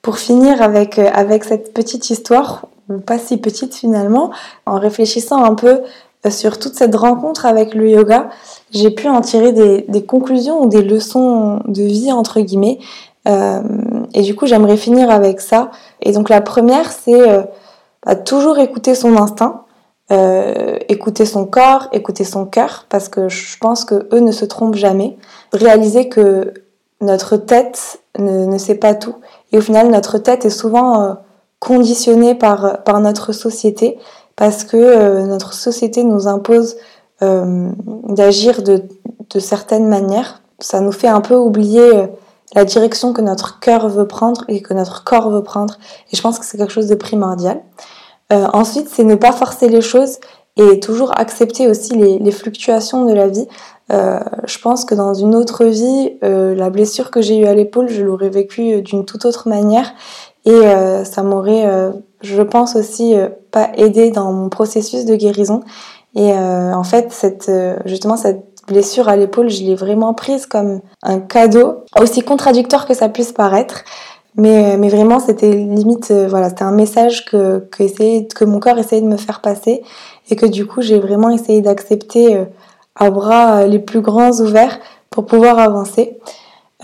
Pour 0.00 0.18
finir 0.18 0.62
avec, 0.62 0.98
avec 0.98 1.44
cette 1.44 1.72
petite 1.72 2.10
histoire, 2.10 2.66
ou 2.88 2.98
pas 2.98 3.18
si 3.18 3.36
petite 3.36 3.74
finalement, 3.74 4.30
en 4.66 4.78
réfléchissant 4.78 5.44
un 5.44 5.54
peu 5.54 5.82
sur 6.28 6.58
toute 6.58 6.74
cette 6.74 6.94
rencontre 6.94 7.46
avec 7.46 7.74
le 7.74 7.88
yoga, 7.88 8.28
j'ai 8.70 8.90
pu 8.90 9.08
en 9.08 9.20
tirer 9.20 9.52
des, 9.52 9.84
des, 9.88 10.04
conclusions 10.04 10.62
ou 10.62 10.68
des 10.68 10.82
leçons 10.82 11.60
de 11.66 11.82
vie 11.82 12.12
entre 12.12 12.40
guillemets. 12.40 12.78
Euh, 13.28 13.60
et 14.14 14.22
du 14.22 14.34
coup, 14.34 14.46
j'aimerais 14.46 14.76
finir 14.76 15.10
avec 15.10 15.40
ça. 15.40 15.70
Et 16.00 16.12
donc 16.12 16.28
la 16.28 16.40
première, 16.40 16.90
c'est 16.92 17.46
à 18.04 18.16
toujours 18.16 18.58
écouter 18.58 18.94
son 18.94 19.16
instinct, 19.16 19.64
euh, 20.10 20.76
écouter 20.88 21.24
son 21.24 21.46
corps, 21.46 21.88
écouter 21.92 22.24
son 22.24 22.44
cœur, 22.44 22.86
parce 22.88 23.08
que 23.08 23.28
je 23.28 23.56
pense 23.58 23.84
que 23.84 24.08
eux 24.12 24.20
ne 24.20 24.32
se 24.32 24.44
trompent 24.44 24.74
jamais. 24.74 25.16
Réaliser 25.52 26.08
que 26.08 26.52
notre 27.02 27.36
tête 27.36 28.00
ne, 28.18 28.46
ne 28.46 28.58
sait 28.58 28.76
pas 28.76 28.94
tout, 28.94 29.16
et 29.52 29.58
au 29.58 29.60
final 29.60 29.90
notre 29.90 30.18
tête 30.18 30.44
est 30.46 30.50
souvent 30.50 31.02
euh, 31.02 31.14
conditionnée 31.58 32.34
par, 32.34 32.82
par 32.84 33.00
notre 33.00 33.32
société, 33.32 33.98
parce 34.36 34.64
que 34.64 34.76
euh, 34.76 35.26
notre 35.26 35.52
société 35.52 36.04
nous 36.04 36.26
impose 36.26 36.76
euh, 37.22 37.70
d'agir 38.08 38.62
de, 38.62 38.84
de 39.30 39.40
certaines 39.40 39.88
manières. 39.88 40.42
Ça 40.60 40.80
nous 40.80 40.92
fait 40.92 41.08
un 41.08 41.20
peu 41.20 41.34
oublier 41.34 42.08
la 42.54 42.64
direction 42.64 43.12
que 43.12 43.20
notre 43.20 43.60
cœur 43.60 43.88
veut 43.88 44.06
prendre 44.06 44.44
et 44.48 44.62
que 44.62 44.74
notre 44.74 45.04
corps 45.04 45.30
veut 45.30 45.42
prendre. 45.42 45.78
Et 46.12 46.16
je 46.16 46.22
pense 46.22 46.38
que 46.38 46.44
c'est 46.44 46.56
quelque 46.56 46.72
chose 46.72 46.86
de 46.86 46.94
primordial. 46.94 47.60
Ensuite, 48.30 48.88
c'est 48.88 49.04
ne 49.04 49.14
pas 49.14 49.32
forcer 49.32 49.68
les 49.68 49.80
choses 49.80 50.18
et 50.56 50.80
toujours 50.80 51.18
accepter 51.18 51.68
aussi 51.68 51.94
les, 51.96 52.18
les 52.18 52.30
fluctuations 52.30 53.04
de 53.06 53.12
la 53.12 53.28
vie. 53.28 53.46
Euh, 53.92 54.20
je 54.46 54.58
pense 54.58 54.84
que 54.84 54.94
dans 54.94 55.14
une 55.14 55.34
autre 55.34 55.64
vie, 55.64 56.16
euh, 56.24 56.54
la 56.54 56.70
blessure 56.70 57.10
que 57.10 57.20
j'ai 57.20 57.38
eue 57.38 57.46
à 57.46 57.54
l'épaule, 57.54 57.88
je 57.88 58.02
l'aurais 58.02 58.30
vécue 58.30 58.80
d'une 58.82 59.04
toute 59.04 59.24
autre 59.24 59.48
manière 59.48 59.92
et 60.44 60.50
euh, 60.50 61.04
ça 61.04 61.22
m'aurait, 61.22 61.66
euh, 61.66 61.92
je 62.22 62.42
pense 62.42 62.74
aussi, 62.74 63.14
pas 63.50 63.70
aidé 63.76 64.10
dans 64.10 64.32
mon 64.32 64.48
processus 64.48 65.04
de 65.04 65.14
guérison. 65.14 65.62
Et 66.14 66.32
en 66.34 66.84
fait, 66.84 67.26
justement, 67.86 68.18
cette 68.18 68.44
blessure 68.68 69.08
à 69.08 69.16
l'épaule, 69.16 69.48
je 69.48 69.62
l'ai 69.62 69.74
vraiment 69.74 70.12
prise 70.12 70.44
comme 70.44 70.80
un 71.02 71.20
cadeau, 71.20 71.84
aussi 71.98 72.20
contradictoire 72.20 72.86
que 72.86 72.92
ça 72.92 73.08
puisse 73.08 73.32
paraître. 73.32 73.82
Mais, 74.34 74.88
vraiment, 74.88 75.20
c'était 75.20 75.52
limite, 75.52 76.10
euh, 76.10 76.26
voilà, 76.26 76.48
c'était 76.48 76.62
un 76.62 76.72
message 76.72 77.26
que, 77.26 77.58
que, 77.70 78.44
mon 78.44 78.60
corps 78.60 78.78
essayait 78.78 79.02
de 79.02 79.06
me 79.06 79.18
faire 79.18 79.42
passer 79.42 79.82
et 80.30 80.36
que 80.36 80.46
du 80.46 80.66
coup, 80.66 80.80
j'ai 80.80 80.98
vraiment 80.98 81.28
essayé 81.28 81.60
d'accepter 81.60 82.36
euh, 82.36 82.44
à 82.96 83.10
bras 83.10 83.60
euh, 83.60 83.66
les 83.66 83.78
plus 83.78 84.00
grands 84.00 84.32
ouverts 84.40 84.78
pour 85.10 85.26
pouvoir 85.26 85.58
avancer. 85.58 86.18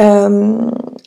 Euh, 0.01 0.59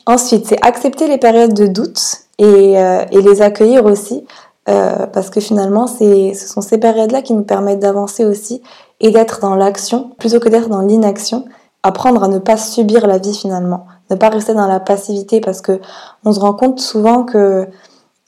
ensuite, 0.06 0.48
c'est 0.48 0.64
accepter 0.66 1.08
les 1.08 1.18
périodes 1.18 1.54
de 1.54 1.68
doute 1.68 2.02
et, 2.38 2.78
euh, 2.78 3.06
les 3.12 3.42
accueillir 3.42 3.86
aussi, 3.86 4.26
parce 4.66 5.30
que 5.30 5.42
finalement, 5.42 5.86
ce 5.86 6.34
sont 6.34 6.62
ces 6.62 6.78
périodes-là 6.78 7.22
qui 7.22 7.34
nous 7.34 7.44
permettent 7.44 7.80
d'avancer 7.80 8.24
aussi 8.24 8.62
et 9.02 9.12
d'être 9.12 9.42
dans 9.42 9.56
l'action 9.56 10.12
plutôt 10.18 10.40
que 10.40 10.48
d'être 10.48 10.70
dans 10.70 10.80
l'inaction. 10.80 11.44
Apprendre 11.84 12.24
à 12.24 12.30
ne 12.30 12.40
pas 12.40 12.56
subir 12.56 13.06
la 13.06 13.18
vie 13.18 13.36
finalement, 13.36 13.86
ne 14.10 14.16
pas 14.16 14.30
rester 14.30 14.54
dans 14.54 14.68
la 14.68 14.80
passivité 14.80 15.42
parce 15.42 15.60
que 15.60 15.82
on 16.24 16.32
se 16.32 16.40
rend 16.40 16.54
compte 16.54 16.80
souvent 16.80 17.26
que 17.26 17.68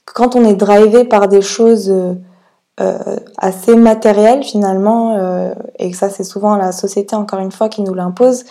quand 0.04 0.36
on 0.36 0.44
est 0.44 0.54
drivé 0.54 1.04
par 1.04 1.28
des 1.28 1.40
choses 1.40 1.90
euh, 2.80 3.16
assez 3.38 3.76
matérielles 3.76 4.42
finalement, 4.42 5.16
euh, 5.16 5.54
et 5.78 5.92
ça 5.92 6.10
c'est 6.10 6.24
souvent 6.24 6.56
la 6.56 6.72
société 6.72 7.14
encore 7.14 7.38
une 7.38 7.52
fois 7.52 7.68
qui 7.68 7.82
nous 7.82 7.94
l'impose, 7.94 8.44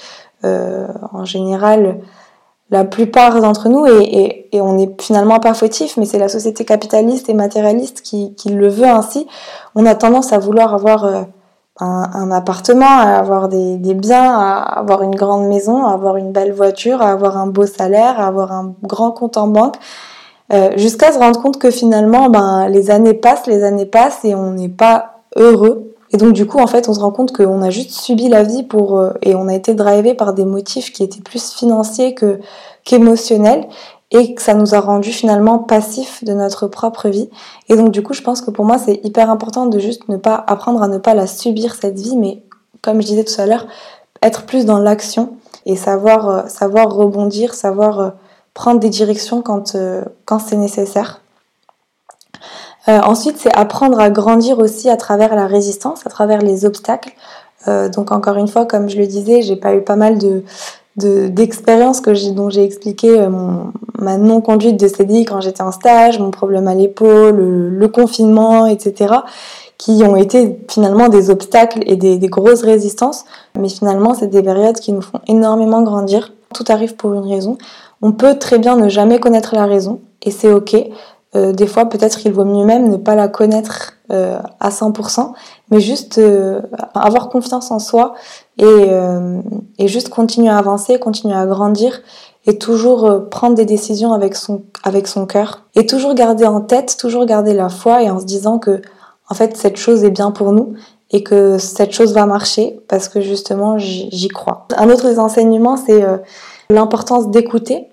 euh, 0.46 0.88
en 1.12 1.26
général 1.26 2.00
la 2.70 2.86
plupart 2.86 3.40
d'entre 3.40 3.70
nous, 3.70 3.86
et, 3.86 4.02
et, 4.02 4.56
et 4.56 4.62
on 4.62 4.74
n'est 4.74 4.96
finalement 5.00 5.40
pas 5.40 5.54
fautif, 5.54 5.96
mais 5.98 6.06
c'est 6.06 6.18
la 6.18 6.30
société 6.30 6.66
capitaliste 6.66 7.30
et 7.30 7.34
matérialiste 7.34 8.02
qui, 8.02 8.34
qui, 8.34 8.50
le 8.50 8.68
veut 8.68 8.88
ainsi, 8.88 9.28
on 9.76 9.86
a 9.86 9.94
tendance 9.94 10.34
à 10.34 10.40
vouloir 10.40 10.74
avoir 10.74 11.06
euh, 11.06 11.22
un, 11.80 12.10
un, 12.14 12.32
appartement, 12.32 13.00
à 13.00 13.18
avoir 13.18 13.48
des, 13.48 13.78
des, 13.78 13.94
biens, 13.94 14.40
à 14.40 14.80
avoir 14.80 15.04
une 15.04 15.16
grande 15.16 15.48
maison, 15.48 15.86
à 15.86 15.94
avoir 15.94 16.18
une 16.18 16.32
belle 16.32 16.52
voiture, 16.52 17.02
à 17.02 17.12
avoir 17.12 17.38
un 17.38 17.48
beau 17.48 17.68
salaire, 17.68 18.20
à 18.20 18.28
avoir 18.28 18.52
un 18.52 18.74
grand 18.82 19.12
compte 19.12 19.38
en 19.38 19.48
banque, 19.48 19.76
euh, 20.52 20.72
jusqu'à 20.78 21.12
se 21.12 21.20
rendre 21.20 21.42
compte 21.42 21.58
que 21.58 21.72
finalement, 21.72 22.30
ben, 22.30 22.68
les 22.68 22.92
années 22.92 23.14
passent, 23.14 23.48
les 23.48 23.64
années 23.64 23.86
passent 23.86 24.26
et 24.26 24.36
on 24.36 24.52
n'est 24.52 24.70
pas 24.70 25.22
heureux. 25.36 25.94
Et 26.12 26.18
donc 26.18 26.34
du 26.34 26.46
coup, 26.46 26.60
en 26.60 26.68
fait, 26.68 26.90
on 26.90 26.94
se 26.94 27.00
rend 27.00 27.12
compte 27.12 27.36
qu'on 27.36 27.62
a 27.62 27.70
juste 27.70 27.92
subi 27.92 28.30
la 28.30 28.44
vie 28.44 28.64
pour 28.64 29.00
euh, 29.00 29.12
et 29.22 29.36
on 29.36 29.48
a 29.48 29.54
été 29.54 29.74
drivé 29.74 30.14
par 30.14 30.34
des 30.34 30.46
motifs 30.46 30.92
qui 30.92 31.04
étaient 31.04 31.22
plus 31.22 31.54
financiers 31.54 32.14
que 32.14 32.40
qu'émotionnels 32.86 33.68
et 34.12 34.36
que 34.36 34.42
ça 34.42 34.54
nous 34.54 34.76
a 34.76 34.80
rendu 34.80 35.12
finalement 35.12 35.58
passifs 35.58 36.24
de 36.24 36.34
notre 36.34 36.68
propre 36.68 37.10
vie. 37.10 37.30
Et 37.70 37.76
donc 37.76 37.92
du 37.92 38.04
coup, 38.04 38.14
je 38.14 38.22
pense 38.22 38.42
que 38.42 38.52
pour 38.52 38.66
moi, 38.66 38.78
c'est 38.78 39.00
hyper 39.04 39.32
important 39.32 39.66
de 39.66 39.80
juste 39.80 40.08
ne 40.08 40.18
pas 40.18 40.44
apprendre 40.48 40.84
à 40.84 40.88
ne 40.88 41.00
pas 41.00 41.16
la 41.16 41.26
subir 41.26 41.74
cette 41.74 42.00
vie, 42.00 42.16
mais 42.16 42.44
comme 42.82 43.02
je 43.02 43.08
disais 43.08 43.24
tout 43.24 43.42
à 43.42 43.48
l'heure, 43.48 43.66
être 44.22 44.44
plus 44.44 44.66
dans 44.66 44.78
l'action 44.78 45.34
et 45.66 45.76
savoir 45.76 46.30
euh, 46.30 46.42
savoir 46.48 46.94
rebondir, 46.94 47.56
savoir 47.56 48.14
prendre 48.54 48.80
des 48.80 48.90
directions 48.90 49.42
quand 49.42 49.76
euh, 49.76 50.04
quand 50.26 50.40
c'est 50.40 50.56
nécessaire. 50.56 51.22
Euh, 52.88 53.00
ensuite, 53.02 53.38
c'est 53.38 53.54
apprendre 53.56 54.00
à 54.00 54.10
grandir 54.10 54.60
aussi 54.60 54.90
à 54.90 54.98
travers 54.98 55.36
la 55.36 55.48
résistance, 55.48 56.06
à 56.06 56.10
travers 56.10 56.42
les 56.42 56.66
obstacles. 56.66 57.14
Euh, 57.68 57.88
donc 57.88 58.12
encore 58.12 58.36
une 58.36 58.50
fois, 58.50 58.66
comme 58.66 58.90
je 58.90 58.98
le 58.98 59.08
disais, 59.08 59.42
j'ai 59.42 59.56
pas 59.56 59.74
eu 59.74 59.82
pas 59.82 59.96
mal 59.96 60.18
de 60.18 60.44
d'expériences 60.96 62.04
dont 62.04 62.52
j'ai 62.52 62.64
expliqué 62.64 63.28
ma 63.98 64.18
non 64.18 64.42
conduite 64.42 64.80
de 64.80 64.88
CDI 64.88 65.26
quand 65.26 65.42
j'étais 65.42 65.64
en 65.64 65.72
stage, 65.72 66.20
mon 66.20 66.30
problème 66.30 66.68
à 66.68 66.76
l'épaule, 66.76 67.36
le, 67.36 67.88
confinement, 67.88 68.68
etc. 68.68 69.12
qui 69.80 70.04
ont 70.04 70.16
été 70.16 70.56
finalement 70.70 71.10
des 71.10 71.32
obstacles 71.32 71.80
et 71.88 71.96
des 71.96 72.20
grosses 72.28 72.62
résistances. 72.62 73.26
Mais 73.60 73.70
finalement, 73.70 74.14
c'est 74.14 74.28
des 74.28 74.44
périodes 74.44 74.78
qui 74.78 74.92
nous 74.94 75.02
font 75.02 75.20
énormément 75.26 75.82
grandir. 75.82 76.32
Tout 76.54 76.66
arrive 76.68 76.96
pour 76.96 77.16
une 77.16 77.28
raison. 77.28 77.58
On 78.06 78.12
peut 78.12 78.38
très 78.38 78.60
bien 78.60 78.76
ne 78.76 78.90
jamais 78.90 79.18
connaître 79.18 79.56
la 79.56 79.66
raison 79.66 80.02
et 80.22 80.30
c'est 80.30 80.52
ok. 80.52 80.76
Euh, 81.36 81.54
des 81.54 81.68
fois, 81.68 81.86
peut-être 81.86 82.20
qu'il 82.20 82.34
vaut 82.34 82.44
mieux 82.44 82.66
même 82.66 82.90
ne 82.90 82.98
pas 82.98 83.16
la 83.16 83.30
connaître 83.30 83.94
euh, 84.12 84.38
à 84.60 84.72
100%, 84.72 85.32
mais 85.72 85.80
juste 85.80 86.18
euh, 86.18 86.60
avoir 86.94 87.30
confiance 87.30 87.72
en 87.72 87.80
soi 87.80 88.14
et, 88.58 88.66
euh, 88.68 89.40
et, 89.80 89.88
juste 89.88 90.10
continuer 90.10 90.50
à 90.50 90.58
avancer, 90.58 91.00
continuer 91.00 91.34
à 91.34 91.46
grandir 91.46 92.02
et 92.46 92.58
toujours 92.58 93.06
euh, 93.06 93.20
prendre 93.22 93.56
des 93.56 93.64
décisions 93.64 94.12
avec 94.12 94.36
son, 94.36 94.64
avec 94.84 95.08
son 95.08 95.26
cœur. 95.26 95.62
Et 95.74 95.86
toujours 95.86 96.14
garder 96.14 96.46
en 96.46 96.60
tête, 96.60 96.98
toujours 97.00 97.26
garder 97.26 97.54
la 97.54 97.70
foi 97.70 98.04
et 98.04 98.10
en 98.10 98.20
se 98.20 98.26
disant 98.26 98.60
que, 98.60 98.82
en 99.30 99.34
fait, 99.34 99.56
cette 99.56 99.78
chose 99.78 100.04
est 100.04 100.12
bien 100.12 100.32
pour 100.32 100.52
nous 100.52 100.74
et 101.12 101.24
que 101.24 101.58
cette 101.58 101.94
chose 101.94 102.14
va 102.14 102.26
marcher 102.26 102.82
parce 102.90 103.08
que 103.08 103.22
justement, 103.22 103.78
j'y 103.78 104.28
crois. 104.28 104.68
Un 104.76 104.90
autre 104.90 105.08
des 105.08 105.20
enseignements, 105.20 105.78
c'est 105.78 106.04
l'importance 106.70 107.30
d'écouter 107.30 107.88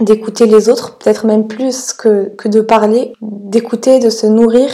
d'écouter 0.00 0.46
les 0.46 0.68
autres, 0.68 0.98
peut-être 0.98 1.26
même 1.26 1.46
plus 1.46 1.92
que, 1.92 2.32
que 2.36 2.48
de 2.48 2.60
parler, 2.60 3.12
d'écouter, 3.22 3.98
de 3.98 4.10
se 4.10 4.26
nourrir 4.26 4.68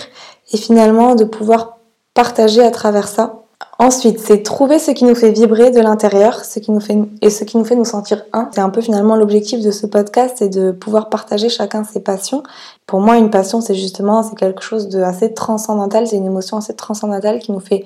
et 0.53 0.57
finalement 0.57 1.15
de 1.15 1.25
pouvoir 1.25 1.79
partager 2.15 2.63
à 2.63 2.71
travers 2.71 3.09
ça. 3.09 3.43
Ensuite, 3.79 4.21
c'est 4.21 4.43
trouver 4.43 4.79
ce 4.79 4.91
qui 4.91 5.05
nous 5.05 5.15
fait 5.15 5.31
vibrer 5.31 5.71
de 5.71 5.81
l'intérieur, 5.81 6.45
ce 6.45 6.59
qui 6.59 6.71
nous 6.71 6.81
fait 6.81 6.99
et 7.21 7.31
ce 7.31 7.45
qui 7.45 7.57
nous 7.57 7.65
fait 7.65 7.75
nous 7.75 7.85
sentir 7.85 8.25
un. 8.33 8.49
C'est 8.53 8.61
un 8.61 8.71
peu 8.71 8.81
finalement 8.81 9.17
l'objectif 9.17 9.61
de 9.61 9.71
ce 9.71 9.87
podcast, 9.87 10.37
c'est 10.39 10.49
de 10.49 10.73
pouvoir 10.73 11.09
partager 11.09 11.49
chacun 11.49 11.83
ses 11.85 12.01
passions. 12.01 12.43
Pour 12.87 13.01
moi, 13.01 13.17
une 13.17 13.31
passion, 13.31 13.61
c'est 13.61 13.75
justement 13.75 14.23
c'est 14.23 14.37
quelque 14.37 14.63
chose 14.63 14.89
de 14.89 15.01
assez 15.01 15.33
transcendantal, 15.33 16.07
c'est 16.07 16.17
une 16.17 16.27
émotion 16.27 16.59
assez 16.59 16.75
transcendantale 16.75 17.39
qui 17.39 17.51
nous 17.51 17.61
fait 17.61 17.85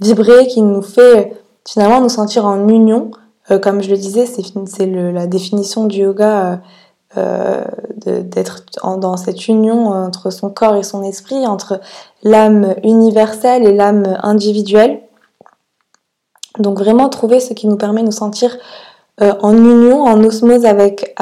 vibrer, 0.00 0.46
qui 0.46 0.62
nous 0.62 0.82
fait 0.82 1.36
finalement 1.68 2.00
nous 2.00 2.08
sentir 2.08 2.46
en 2.46 2.66
union. 2.68 3.10
Euh, 3.50 3.58
comme 3.58 3.82
je 3.82 3.90
le 3.90 3.96
disais, 3.96 4.26
c'est 4.26 4.86
la 4.86 5.26
définition 5.26 5.86
du 5.86 5.98
yoga. 6.00 6.52
Euh, 6.52 6.56
euh, 7.16 7.64
d'être 8.22 8.64
dans 8.98 9.16
cette 9.16 9.48
union 9.48 9.86
entre 9.88 10.30
son 10.30 10.50
corps 10.50 10.76
et 10.76 10.82
son 10.82 11.02
esprit, 11.02 11.46
entre 11.46 11.80
l'âme 12.22 12.74
universelle 12.84 13.64
et 13.64 13.72
l'âme 13.72 14.18
individuelle. 14.22 15.00
Donc 16.58 16.78
vraiment 16.78 17.08
trouver 17.08 17.40
ce 17.40 17.54
qui 17.54 17.68
nous 17.68 17.76
permet 17.76 18.02
de 18.02 18.06
nous 18.06 18.12
sentir 18.12 18.58
en 19.18 19.56
union, 19.56 20.02
en 20.04 20.22
osmose 20.22 20.66
avec, 20.66 21.14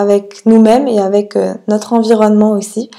nous-mêmes 0.46 0.88
et 0.88 0.98
avec 0.98 1.38
notre 1.68 1.92
environnement 1.92 2.52
aussi. 2.52 2.90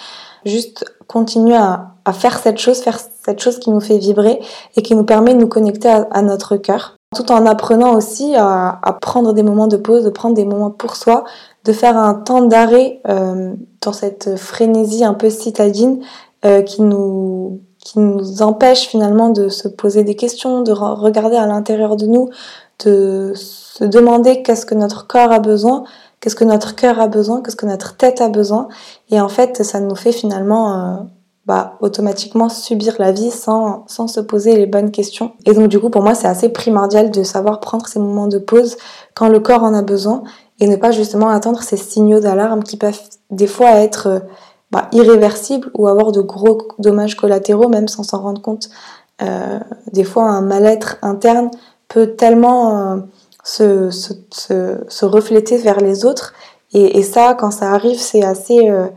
Juste 0.45 0.85
continuer 1.07 1.55
à, 1.55 1.91
faire 2.13 2.39
cette 2.39 2.59
chose, 2.59 2.79
faire 2.79 2.99
cette 2.99 3.41
chose 3.41 3.59
qui 3.59 3.71
nous 3.71 3.81
fait 3.81 3.97
vibrer 3.97 4.39
et 4.77 4.81
qui 4.81 4.95
nous 4.95 5.05
permet 5.05 5.33
de 5.33 5.39
nous 5.39 5.47
connecter 5.47 5.89
à, 5.89 6.21
notre 6.21 6.55
cœur. 6.55 6.95
Tout 7.15 7.31
en 7.31 7.45
apprenant 7.45 7.95
aussi 7.95 8.35
à, 8.35 8.79
prendre 9.01 9.33
des 9.33 9.43
moments 9.43 9.67
de 9.67 9.77
pause, 9.77 10.03
de 10.03 10.09
prendre 10.09 10.35
des 10.35 10.45
moments 10.45 10.71
pour 10.71 10.95
soi, 10.95 11.23
de 11.63 11.73
faire 11.73 11.97
un 11.97 12.13
temps 12.13 12.41
d'arrêt 12.43 13.01
euh, 13.07 13.53
dans 13.81 13.93
cette 13.93 14.35
frénésie 14.35 15.03
un 15.03 15.13
peu 15.13 15.29
citadine 15.29 16.01
euh, 16.45 16.61
qui 16.61 16.81
nous 16.81 17.61
qui 17.85 17.99
nous 17.99 18.41
empêche 18.41 18.87
finalement 18.87 19.29
de 19.29 19.47
se 19.47 19.67
poser 19.67 20.03
des 20.03 20.15
questions, 20.15 20.63
de 20.63 20.71
regarder 20.71 21.35
à 21.35 21.45
l'intérieur 21.45 21.95
de 21.95 22.07
nous, 22.07 22.31
de 22.83 23.31
se 23.35 23.83
demander 23.83 24.41
qu'est-ce 24.41 24.65
que 24.65 24.73
notre 24.73 25.05
corps 25.05 25.31
a 25.31 25.37
besoin, 25.37 25.83
qu'est-ce 26.19 26.35
que 26.35 26.43
notre 26.43 26.75
cœur 26.75 26.99
a 26.99 27.07
besoin, 27.07 27.41
qu'est-ce 27.41 27.55
que 27.55 27.67
notre 27.67 27.95
tête 27.95 28.21
a 28.21 28.29
besoin. 28.29 28.69
Et 29.11 29.21
en 29.21 29.29
fait, 29.29 29.63
ça 29.63 29.79
nous 29.79 29.95
fait 29.95 30.11
finalement 30.11 30.73
euh, 30.73 30.95
bah, 31.45 31.77
automatiquement 31.81 32.49
subir 32.49 32.95
la 32.99 33.11
vie 33.11 33.31
sans, 33.31 33.85
sans 33.87 34.07
se 34.07 34.19
poser 34.19 34.55
les 34.55 34.65
bonnes 34.65 34.91
questions. 34.91 35.33
Et 35.45 35.53
donc 35.53 35.67
du 35.67 35.79
coup, 35.79 35.89
pour 35.89 36.01
moi, 36.01 36.15
c'est 36.15 36.27
assez 36.27 36.49
primordial 36.49 37.11
de 37.11 37.23
savoir 37.23 37.59
prendre 37.59 37.87
ces 37.87 37.99
moments 37.99 38.27
de 38.27 38.39
pause 38.39 38.77
quand 39.13 39.27
le 39.27 39.39
corps 39.39 39.63
en 39.63 39.73
a 39.73 39.81
besoin 39.81 40.23
et 40.59 40.67
ne 40.67 40.75
pas 40.75 40.91
justement 40.91 41.29
attendre 41.29 41.61
ces 41.61 41.77
signaux 41.77 42.19
d'alarme 42.19 42.63
qui 42.63 42.77
peuvent 42.77 43.01
des 43.31 43.47
fois 43.47 43.71
être... 43.71 44.07
Euh, 44.07 44.19
bah, 44.71 44.89
irréversible 44.91 45.69
ou 45.73 45.87
avoir 45.87 46.11
de 46.11 46.21
gros 46.21 46.57
dommages 46.79 47.15
collatéraux 47.15 47.69
même 47.69 47.87
sans 47.87 48.03
s'en 48.03 48.21
rendre 48.21 48.41
compte. 48.41 48.69
Euh, 49.21 49.59
des 49.93 50.03
fois, 50.03 50.23
un 50.23 50.41
mal-être 50.41 50.97
interne 51.01 51.49
peut 51.87 52.07
tellement 52.07 52.95
euh, 52.95 52.97
se, 53.43 53.89
se, 53.91 54.83
se, 54.87 55.05
refléter 55.05 55.57
vers 55.57 55.79
les 55.79 56.03
autres. 56.03 56.33
Et, 56.73 56.97
et, 56.97 57.03
ça, 57.03 57.35
quand 57.35 57.51
ça 57.51 57.71
arrive, 57.71 57.99
c'est 57.99 58.23
assez, 58.23 58.69
euh, 58.69 58.87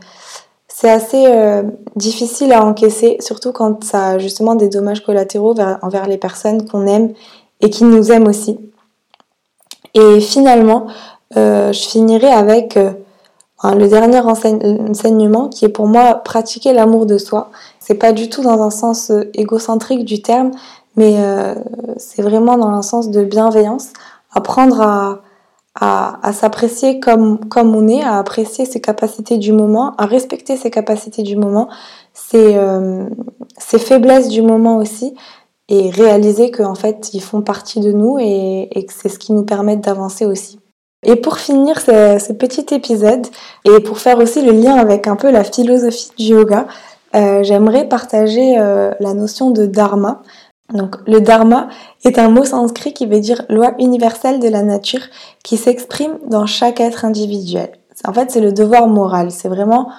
c'est 0.79 0.89
assez 0.89 1.25
euh, 1.27 1.63
difficile 1.95 2.53
à 2.53 2.63
encaisser, 2.63 3.17
surtout 3.19 3.51
quand 3.51 3.83
ça 3.83 4.07
a 4.07 4.17
justement 4.17 4.55
des 4.55 4.69
dommages 4.69 5.03
collatéraux 5.03 5.53
vers, 5.53 5.79
envers 5.81 6.07
les 6.07 6.17
personnes 6.17 6.67
qu'on 6.67 6.87
aime 6.87 7.13
et 7.61 7.69
qui 7.69 7.83
nous 7.83 8.11
aiment 8.11 8.27
aussi. 8.27 8.57
Et 9.93 10.21
finalement, 10.21 10.87
je 11.35 11.87
finirai 11.89 12.27
avec 12.27 12.77
le 13.63 13.87
dernier 13.87 14.19
enseignement 14.19 15.49
qui 15.49 15.65
est 15.65 15.69
pour 15.69 15.87
moi 15.87 16.15
pratiquer 16.15 16.73
l'amour 16.73 17.05
de 17.05 17.17
soi. 17.17 17.51
C'est 17.79 17.95
pas 17.95 18.13
du 18.13 18.29
tout 18.29 18.41
dans 18.41 18.61
un 18.61 18.69
sens 18.69 19.09
euh, 19.11 19.29
égocentrique 19.33 20.05
du 20.05 20.21
terme, 20.21 20.51
mais 20.95 21.15
euh, 21.17 21.55
c'est 21.97 22.21
vraiment 22.21 22.57
dans 22.57 22.69
un 22.69 22.81
sens 22.81 23.09
de 23.09 23.23
bienveillance. 23.23 23.89
Apprendre 24.33 24.81
à, 24.81 25.21
à, 25.79 26.33
s'apprécier 26.33 26.99
comme, 26.99 27.39
comme 27.47 27.75
on 27.75 27.87
est, 27.87 28.03
à 28.03 28.17
apprécier 28.17 28.65
ses 28.65 28.81
capacités 28.81 29.37
du 29.37 29.53
moment, 29.53 29.95
à 29.97 30.05
respecter 30.05 30.57
ses 30.57 30.69
capacités 30.69 31.23
du 31.23 31.35
moment, 31.35 31.69
ses, 32.13 32.55
euh, 32.55 33.05
ses 33.57 33.79
faiblesses 33.79 34.27
du 34.27 34.41
moment 34.41 34.77
aussi, 34.77 35.15
et 35.69 35.89
réaliser 35.89 36.51
qu'en 36.51 36.75
fait 36.75 37.13
ils 37.13 37.21
font 37.21 37.41
partie 37.41 37.79
de 37.79 37.91
nous 37.91 38.17
et, 38.19 38.67
et 38.71 38.85
que 38.85 38.93
c'est 38.93 39.09
ce 39.09 39.19
qui 39.19 39.33
nous 39.33 39.43
permet 39.43 39.77
d'avancer 39.77 40.25
aussi. 40.25 40.59
Et 41.03 41.15
pour 41.15 41.37
finir 41.37 41.79
ce, 41.79 42.33
petit 42.33 42.73
épisode, 42.73 43.25
et 43.65 43.79
pour 43.79 43.99
faire 43.99 44.17
aussi 44.19 44.41
le 44.41 44.51
lien 44.51 44.75
avec 44.75 45.07
un 45.07 45.15
peu 45.15 45.31
la 45.31 45.43
philosophie 45.43 46.11
du 46.17 46.25
yoga, 46.25 46.67
euh, 47.15 47.41
j'aimerais 47.41 47.87
partager 47.87 48.59
euh, 48.59 48.91
la 48.99 49.13
notion 49.13 49.51
de 49.51 49.65
dharma. 49.65 50.21
Donc 50.73 50.97
le 51.07 51.19
dharma 51.19 51.67
est 52.05 52.19
un 52.19 52.29
mot 52.29 52.45
sanskrit 52.45 52.93
qui 52.93 53.05
veut 53.05 53.19
dire 53.19 53.43
loi 53.49 53.73
universelle 53.79 54.39
de 54.39 54.47
la 54.47 54.61
nature 54.61 55.01
qui 55.43 55.57
s'exprime 55.57 56.19
dans 56.27 56.45
chaque 56.45 56.79
être 56.79 57.05
individuel. 57.05 57.71
En 58.07 58.13
fait, 58.13 58.31
c'est 58.31 58.41
le 58.41 58.51
devoir 58.51 58.87
moral. 58.87 59.31
C'est 59.31 59.49
vraiment 59.49 59.89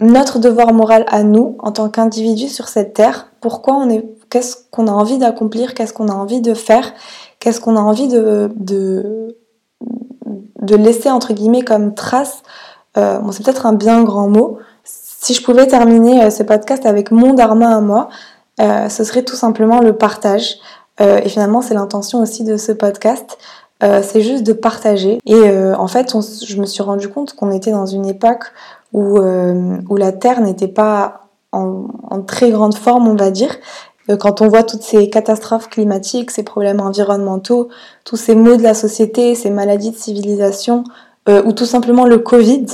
notre 0.00 0.38
devoir 0.38 0.72
moral 0.72 1.04
à 1.08 1.22
nous 1.22 1.56
en 1.60 1.72
tant 1.72 1.88
qu'individus 1.88 2.48
sur 2.48 2.68
cette 2.68 2.94
terre. 2.94 3.28
Pourquoi 3.40 3.74
on 3.74 3.88
est, 3.90 4.04
qu'est-ce 4.30 4.56
qu'on 4.70 4.86
a 4.86 4.92
envie 4.92 5.18
d'accomplir, 5.18 5.74
qu'est-ce 5.74 5.92
qu'on 5.92 6.08
a 6.08 6.14
envie 6.14 6.40
de 6.40 6.54
faire, 6.54 6.92
qu'est-ce 7.40 7.60
qu'on 7.60 7.76
a 7.76 7.80
envie 7.80 8.08
de, 8.08 8.52
de 10.68 10.76
laisser 10.76 11.10
entre 11.10 11.32
guillemets 11.32 11.62
comme 11.62 11.94
trace, 11.94 12.42
euh, 12.96 13.18
c'est 13.30 13.44
peut-être 13.44 13.66
un 13.66 13.72
bien 13.72 14.02
grand 14.04 14.28
mot, 14.28 14.58
si 14.84 15.34
je 15.34 15.42
pouvais 15.42 15.66
terminer 15.66 16.24
euh, 16.24 16.30
ce 16.30 16.42
podcast 16.42 16.86
avec 16.86 17.10
mon 17.10 17.34
dharma 17.34 17.76
à 17.76 17.80
moi, 17.80 18.08
euh, 18.60 18.88
ce 18.88 19.04
serait 19.04 19.24
tout 19.24 19.36
simplement 19.36 19.80
le 19.80 19.94
partage. 19.94 20.56
et 21.00 21.28
finalement 21.28 21.62
c'est 21.62 21.74
l'intention 21.74 22.20
aussi 22.20 22.42
de 22.42 22.56
ce 22.56 22.72
podcast. 22.72 23.38
c'est 23.80 24.20
juste 24.20 24.42
de 24.42 24.52
partager. 24.52 25.18
Et 25.26 25.50
en 25.84 25.86
fait, 25.86 26.12
je 26.44 26.60
me 26.60 26.66
suis 26.66 26.82
rendu 26.82 27.08
compte 27.08 27.34
qu'on 27.34 27.52
était 27.52 27.70
dans 27.70 27.86
une 27.86 28.06
époque 28.06 28.52
où, 28.92 29.20
où 29.20 29.96
la 29.96 30.12
Terre 30.12 30.40
n'était 30.40 30.66
pas 30.66 31.28
en, 31.52 31.86
en, 32.10 32.22
très 32.22 32.50
grande 32.50 32.74
forme, 32.74 33.06
on 33.06 33.14
va 33.14 33.30
dire, 33.30 33.54
euh, 34.10 34.16
quand 34.16 34.40
on 34.40 34.48
voit 34.48 34.62
toutes 34.62 34.82
ces 34.82 35.10
catastrophes 35.10 35.68
climatiques, 35.68 36.30
ces 36.30 36.42
problèmes 36.42 36.80
environnementaux, 36.80 37.68
tous 38.04 38.16
ces 38.16 38.34
maux 38.34 38.56
de 38.56 38.62
la 38.62 38.74
société, 38.74 39.34
ces 39.34 39.50
maladies 39.50 39.90
de 39.90 39.96
civilisation, 39.96 40.84
euh, 41.28 41.42
ou 41.44 41.52
tout 41.52 41.66
simplement 41.66 42.06
le 42.06 42.18
Covid 42.18 42.66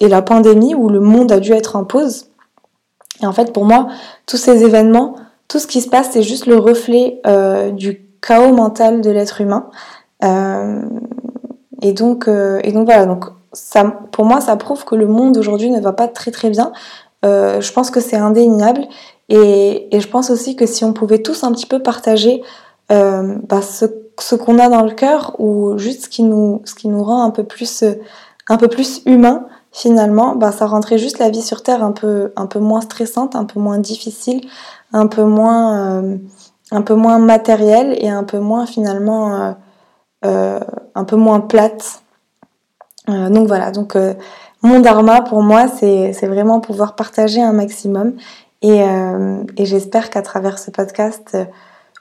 et 0.00 0.08
la 0.08 0.22
pandémie 0.22 0.74
où 0.74 0.88
le 0.88 1.00
monde 1.00 1.30
a 1.30 1.40
dû 1.40 1.52
être 1.52 1.76
en 1.76 1.84
pause. 1.84 2.26
Et 3.20 3.26
en 3.26 3.32
fait, 3.32 3.52
pour 3.52 3.64
moi, 3.64 3.88
tous 4.26 4.36
ces 4.36 4.64
événements, 4.64 5.16
tout 5.48 5.58
ce 5.58 5.66
qui 5.66 5.80
se 5.80 5.88
passe, 5.88 6.10
c'est 6.12 6.22
juste 6.22 6.46
le 6.46 6.56
reflet 6.56 7.20
euh, 7.26 7.70
du 7.70 8.06
chaos 8.20 8.52
mental 8.52 9.00
de 9.00 9.10
l'être 9.10 9.40
humain. 9.40 9.68
et 11.82 11.92
donc, 11.92 12.28
et 12.28 12.72
donc 12.72 12.84
voilà. 12.86 13.06
Donc 13.06 13.24
pour 14.12 14.24
moi, 14.24 14.40
ça 14.40 14.56
prouve 14.56 14.84
que 14.84 14.94
le 14.94 15.06
monde 15.06 15.36
aujourd'hui 15.36 15.70
ne 15.70 15.80
va 15.80 15.92
pas 15.92 16.08
très 16.08 16.30
très 16.30 16.48
bien. 16.48 16.72
je 17.24 17.72
pense 17.72 17.90
que 17.90 18.00
c'est 18.00 18.16
indéniable 18.16 18.86
et, 19.28 19.88
je 19.98 20.06
pense 20.08 20.30
aussi 20.30 20.56
que 20.56 20.66
si 20.66 20.84
on 20.84 20.92
pouvait 20.92 21.22
tous 21.22 21.42
un 21.42 21.52
petit 21.52 21.66
peu 21.66 21.78
partager 21.78 22.42
euh, 22.90 23.36
bah, 23.48 23.62
ce, 23.62 24.34
qu'on 24.34 24.58
a 24.58 24.68
dans 24.68 24.82
le 24.82 24.92
cœur 24.92 25.36
ou 25.38 25.78
juste 25.78 26.04
ce 26.04 26.08
qui 26.10 26.22
nous, 26.22 26.60
ce 26.66 26.74
qui 26.74 26.88
nous 26.88 27.02
rend 27.02 27.24
un 27.24 27.30
peu 27.30 27.44
plus, 27.44 27.82
un 28.48 28.56
peu 28.58 28.68
plus 28.68 29.00
humain, 29.06 29.46
finalement, 29.72 30.36
bah, 30.36 30.52
ça 30.52 30.66
rendrait 30.66 30.98
juste 30.98 31.18
la 31.18 31.30
vie 31.30 31.42
sur 31.42 31.62
Terre 31.62 31.82
un 31.82 31.92
peu, 31.92 32.32
un 32.36 32.46
peu 32.46 32.60
moins 32.60 32.82
stressante, 32.82 33.34
un 33.34 33.44
peu 33.44 33.58
moins 33.58 33.78
difficile, 33.78 34.46
un 34.92 35.06
peu 35.06 35.24
moins, 35.24 36.02
euh, 36.02 36.18
un 36.70 36.82
peu 36.82 36.94
moins 36.94 37.18
matérielle 37.18 37.96
et 37.98 38.10
un 38.10 38.24
peu 38.24 38.38
moins 38.38 38.66
finalement, 38.66 39.34
euh, 39.34 39.52
euh 40.26 40.60
un 40.94 41.04
peu 41.04 41.16
moins 41.16 41.40
plate. 41.40 42.02
Donc 43.08 43.48
voilà, 43.48 43.72
donc 43.72 43.96
mon 44.62 44.78
dharma 44.80 45.22
pour 45.22 45.42
moi, 45.42 45.66
c'est 45.68 46.26
vraiment 46.26 46.60
pouvoir 46.60 46.94
partager 46.94 47.42
un 47.42 47.52
maximum 47.52 48.14
euh, 48.64 49.42
et, 49.56 49.64
j'espère 49.64 50.10
qu'à 50.10 50.22
travers 50.22 50.58
ce 50.58 50.70
podcast, 50.70 51.36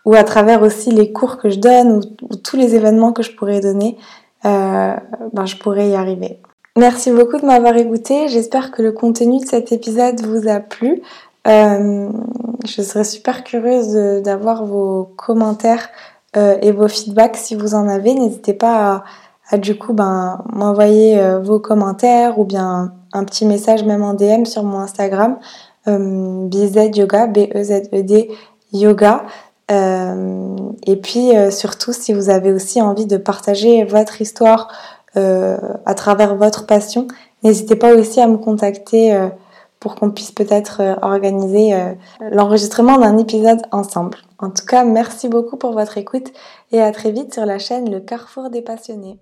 ou 0.06 0.14
à 0.14 0.24
travers 0.24 0.62
aussi 0.62 0.92
les 0.92 1.12
cours 1.12 1.38
que 1.38 1.50
je 1.50 1.60
donne, 1.60 2.02
ou, 2.22 2.36
tous 2.36 2.58
les 2.58 2.76
événements 2.76 3.14
que 3.14 3.24
je 3.24 3.32
pourrais 3.36 3.62
donner, 3.62 3.98
ben, 4.44 5.46
je 5.46 5.56
pourrais 5.56 5.90
y 5.90 5.96
arriver. 5.96 6.42
Merci 6.82 7.12
beaucoup 7.12 7.38
de 7.38 7.46
m'avoir 7.46 7.78
écouté. 7.78 8.28
J'espère 8.28 8.72
que 8.72 8.82
le 8.82 8.92
contenu 8.92 9.38
de 9.38 9.46
cet 9.46 9.72
épisode 9.72 10.20
vous 10.22 10.48
a 10.50 10.60
plu. 10.60 11.04
je 11.46 12.82
serais 12.82 13.04
super 13.04 13.44
curieuse 13.44 13.94
d'avoir 14.24 14.66
vos 14.66 15.14
commentaires 15.16 15.90
et 16.36 16.72
vos 16.72 16.88
feedbacks 16.88 17.38
si 17.38 17.54
vous 17.54 17.76
en 17.76 17.88
avez. 17.88 18.16
N'hésitez 18.16 18.56
pas 18.56 19.04
à, 19.52 19.58
du 19.60 19.78
coup 19.78 19.94
ben, 19.94 20.44
m'envoyer 20.52 21.22
vos 21.44 21.60
commentaires 21.60 22.40
ou 22.40 22.46
bien 22.46 22.94
un 23.14 23.26
petit 23.26 23.46
message 23.46 23.84
même 23.84 24.02
en 24.02 24.16
DM 24.16 24.46
sur 24.46 24.64
mon 24.64 24.80
Instagram. 24.80 25.38
Euh, 25.88 26.48
BZ 26.48 26.98
Yoga, 26.98 27.28
B-E-Z-E-D 27.28 28.32
Yoga. 28.74 29.26
Euh, 29.72 30.56
et 30.86 30.96
puis 30.96 31.38
euh, 31.38 31.52
surtout, 31.52 31.94
si 31.94 32.12
vous 32.12 32.30
avez 32.30 32.52
aussi 32.52 32.82
envie 32.82 33.06
de 33.06 33.18
partager 33.18 33.84
votre 33.84 34.20
histoire 34.20 34.68
à 35.16 35.94
travers 35.96 36.36
votre 36.36 36.66
passion, 36.66 37.08
n'hésitez 37.44 37.76
pas 37.76 37.94
aussi 37.94 38.22
à 38.22 38.28
me 38.28 38.38
contacter 38.38 39.30
pour 39.80 39.96
qu'on 39.96 40.12
puisse 40.12 40.32
peut-être 40.32 40.82
organiser 41.02 41.74
l'enregistrement 42.20 42.98
d'un 42.98 43.18
épisode 43.18 43.62
ensemble. 43.72 44.18
En 44.40 44.50
tout 44.50 44.66
cas, 44.66 44.84
merci 44.84 45.28
beaucoup 45.28 45.58
pour 45.58 45.74
votre 45.74 45.98
écoute 45.98 46.32
et 46.72 46.82
à 46.82 46.92
très 46.92 47.12
vite 47.12 47.34
sur 47.34 47.46
la 47.46 47.60
chaîne 47.60 47.92
Le 47.92 48.00
Carrefour 48.00 48.50
des 48.50 48.62
Passionnés. 48.62 49.20